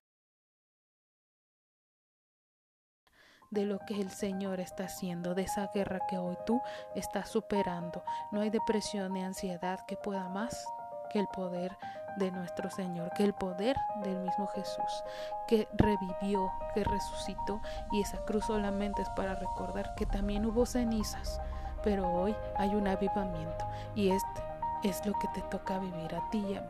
[3.51, 6.61] de lo que el Señor está haciendo, de esa guerra que hoy tú
[6.95, 8.05] estás superando.
[8.33, 10.67] No hay depresión ni ansiedad que pueda más
[11.11, 11.77] que el poder
[12.17, 15.05] de nuestro Señor, que el poder del mismo Jesús,
[15.47, 17.61] que revivió, que resucitó,
[17.93, 21.41] y esa cruz solamente es para recordar que también hubo cenizas,
[21.83, 24.43] pero hoy hay un avivamiento, y este
[24.83, 26.69] es lo que te toca vivir a ti y a mí.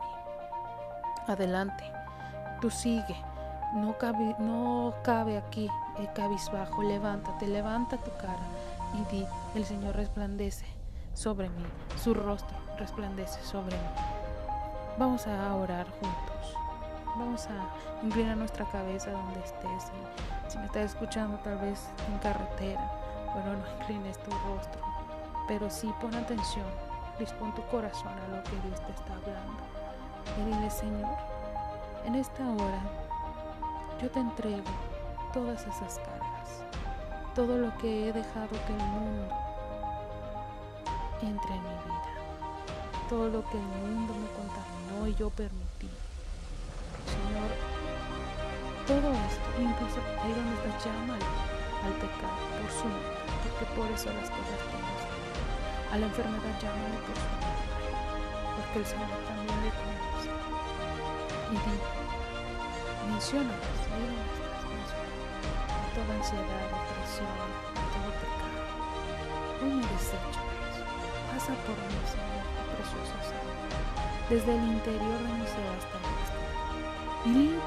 [1.27, 1.83] Adelante,
[2.61, 3.15] tú sigue,
[3.73, 5.69] no cabe, no cabe aquí
[5.99, 8.37] el cabizbajo, levántate, levanta tu cara
[8.93, 9.25] y di,
[9.55, 10.65] el Señor resplandece
[11.13, 11.65] sobre mí,
[12.01, 14.16] su rostro resplandece sobre mí.
[14.97, 16.55] Vamos a orar juntos.
[17.05, 19.91] Vamos a inclinar nuestra cabeza donde estés.
[20.47, 22.81] Si me estás escuchando tal vez en carretera,
[23.31, 24.81] bueno, no inclines tu rostro,
[25.47, 26.65] pero sí pon atención,
[27.19, 29.61] dispón tu corazón a lo que Dios te está hablando.
[30.35, 31.15] Y dile, Señor,
[32.03, 32.81] en esta hora
[34.01, 34.63] yo te entrego
[35.31, 36.63] todas esas cargas,
[37.35, 39.35] todo lo que he dejado que el mundo
[41.21, 42.03] entre en mi vida,
[43.07, 44.76] todo lo que el mundo me contamina
[45.07, 45.89] y yo permití.
[47.07, 47.51] Señor,
[48.87, 54.07] todo esto, incluso ahí donde está llama al, pecado por su nombre, porque por eso
[54.15, 55.01] las cosas tenemos.
[55.91, 57.63] A la enfermedad llámale por su nombre,
[58.55, 60.31] porque el Señor también le conoce.
[61.51, 61.75] Y di,
[63.11, 64.91] menciónalas, ahí donde estás,
[65.67, 68.59] a toda ansiedad, depresión, a todo pecado.
[69.63, 70.41] Hoy me desecho.
[71.31, 72.56] Pasa por mí, Señor,
[74.29, 76.47] desde el interior de mi ser hasta el exterior.
[77.25, 77.61] Limpia,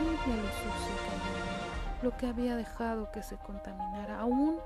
[0.00, 4.58] limpia lo sucio que había, lo que había dejado que se contaminara, aún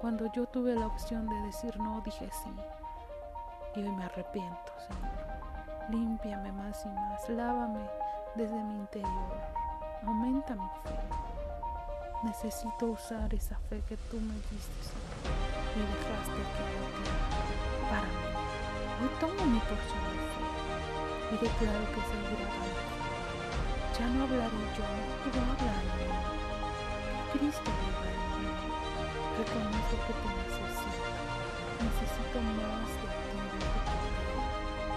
[0.00, 2.50] cuando yo tuve la opción de decir no, dije sí.
[3.74, 5.90] Y hoy me arrepiento, Señor.
[5.90, 7.80] Límpiame más y más, lávame
[8.34, 9.36] desde mi interior,
[10.06, 10.98] aumenta mi fe.
[12.24, 18.51] Necesito usar esa fe que tú me diste, Señor, y dejaste que para mí.
[19.02, 20.46] Hoy tomo mi porción de fe
[21.26, 22.86] y declaro que seguirá dando.
[23.98, 24.86] Ya no hablaré yo,
[25.26, 26.22] tú habla en mí.
[27.34, 28.46] Cristo viva en mí.
[29.42, 31.10] Reconozco que te necesito.
[31.82, 34.38] Necesito más de ti, de tu poder,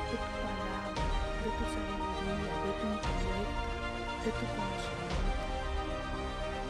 [0.05, 1.01] de tu palabra,
[1.41, 3.73] de tu sabiduría, de tu intelecto,
[4.21, 5.33] de tu conocimiento.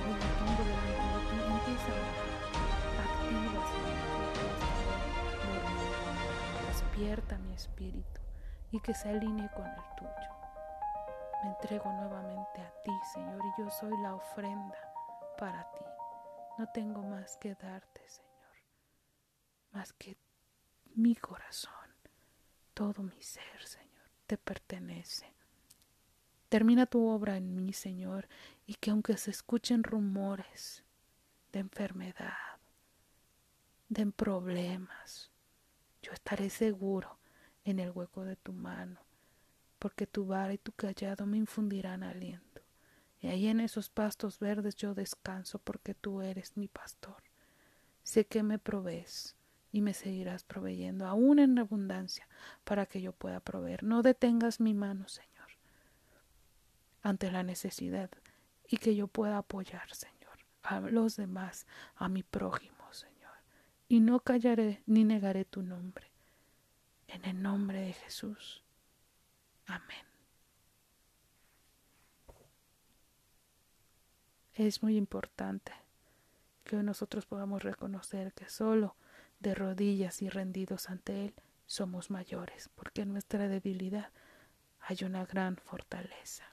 [0.07, 2.35] Y me pongo delante de ti, empieza a orar.
[3.75, 4.24] Señor,
[6.95, 8.21] Despierta mi espíritu
[8.71, 10.31] y que se alinee con el tuyo.
[11.43, 14.79] Me entrego nuevamente a ti, Señor, y yo soy la ofrenda
[15.37, 15.83] para ti.
[16.57, 18.55] No tengo más que darte, Señor,
[19.73, 20.15] más que
[20.95, 21.73] mi corazón,
[22.73, 25.33] todo mi ser, Señor, te pertenece.
[26.47, 28.29] Termina tu obra en mí, Señor,
[28.65, 30.85] y que aunque se escuchen rumores
[31.51, 32.57] de enfermedad,
[33.89, 35.34] de problemas,
[36.05, 37.17] yo estaré seguro
[37.63, 38.99] en el hueco de tu mano,
[39.79, 42.61] porque tu vara y tu callado me infundirán aliento.
[43.21, 47.23] Y ahí en esos pastos verdes yo descanso, porque tú eres mi pastor.
[48.03, 49.35] Sé que me provees
[49.71, 52.27] y me seguirás proveyendo, aún en abundancia,
[52.63, 53.81] para que yo pueda proveer.
[53.81, 55.49] No detengas mi mano, Señor,
[57.01, 58.11] ante la necesidad,
[58.67, 62.74] y que yo pueda apoyar, Señor, a los demás, a mi prójimo.
[63.87, 66.11] Y no callaré ni negaré tu nombre.
[67.07, 68.63] En el nombre de Jesús.
[69.67, 70.05] Amén.
[74.53, 75.73] Es muy importante
[76.63, 78.95] que nosotros podamos reconocer que solo
[79.39, 81.33] de rodillas y rendidos ante Él
[81.67, 84.11] somos mayores, porque en nuestra debilidad
[84.79, 86.45] hay una gran fortaleza.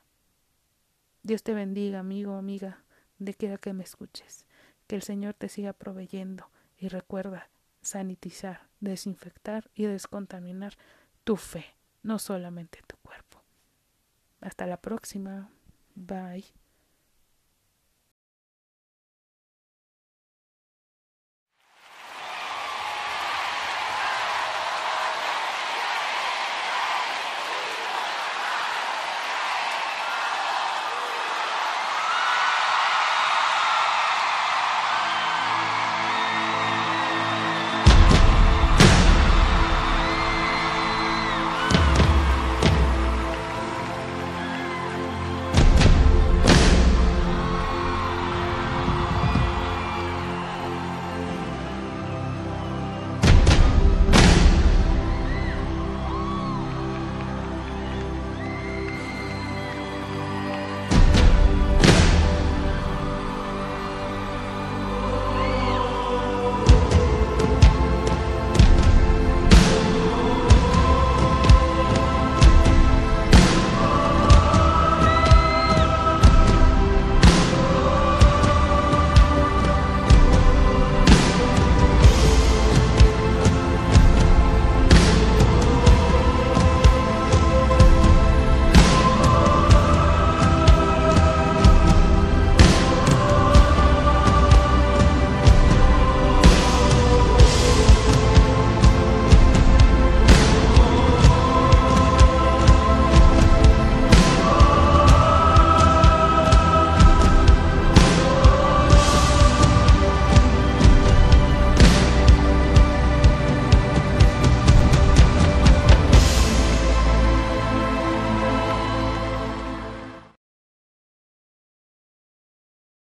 [1.22, 2.82] Dios te bendiga, amigo, amiga,
[3.18, 4.46] de quiera que me escuches.
[4.86, 6.50] Que el Señor te siga proveyendo
[6.82, 7.48] y recuerda
[7.80, 10.76] sanitizar, desinfectar y descontaminar
[11.22, 11.64] tu fe,
[12.02, 13.40] no solamente tu cuerpo.
[14.40, 15.48] Hasta la próxima.
[15.94, 16.61] Bye.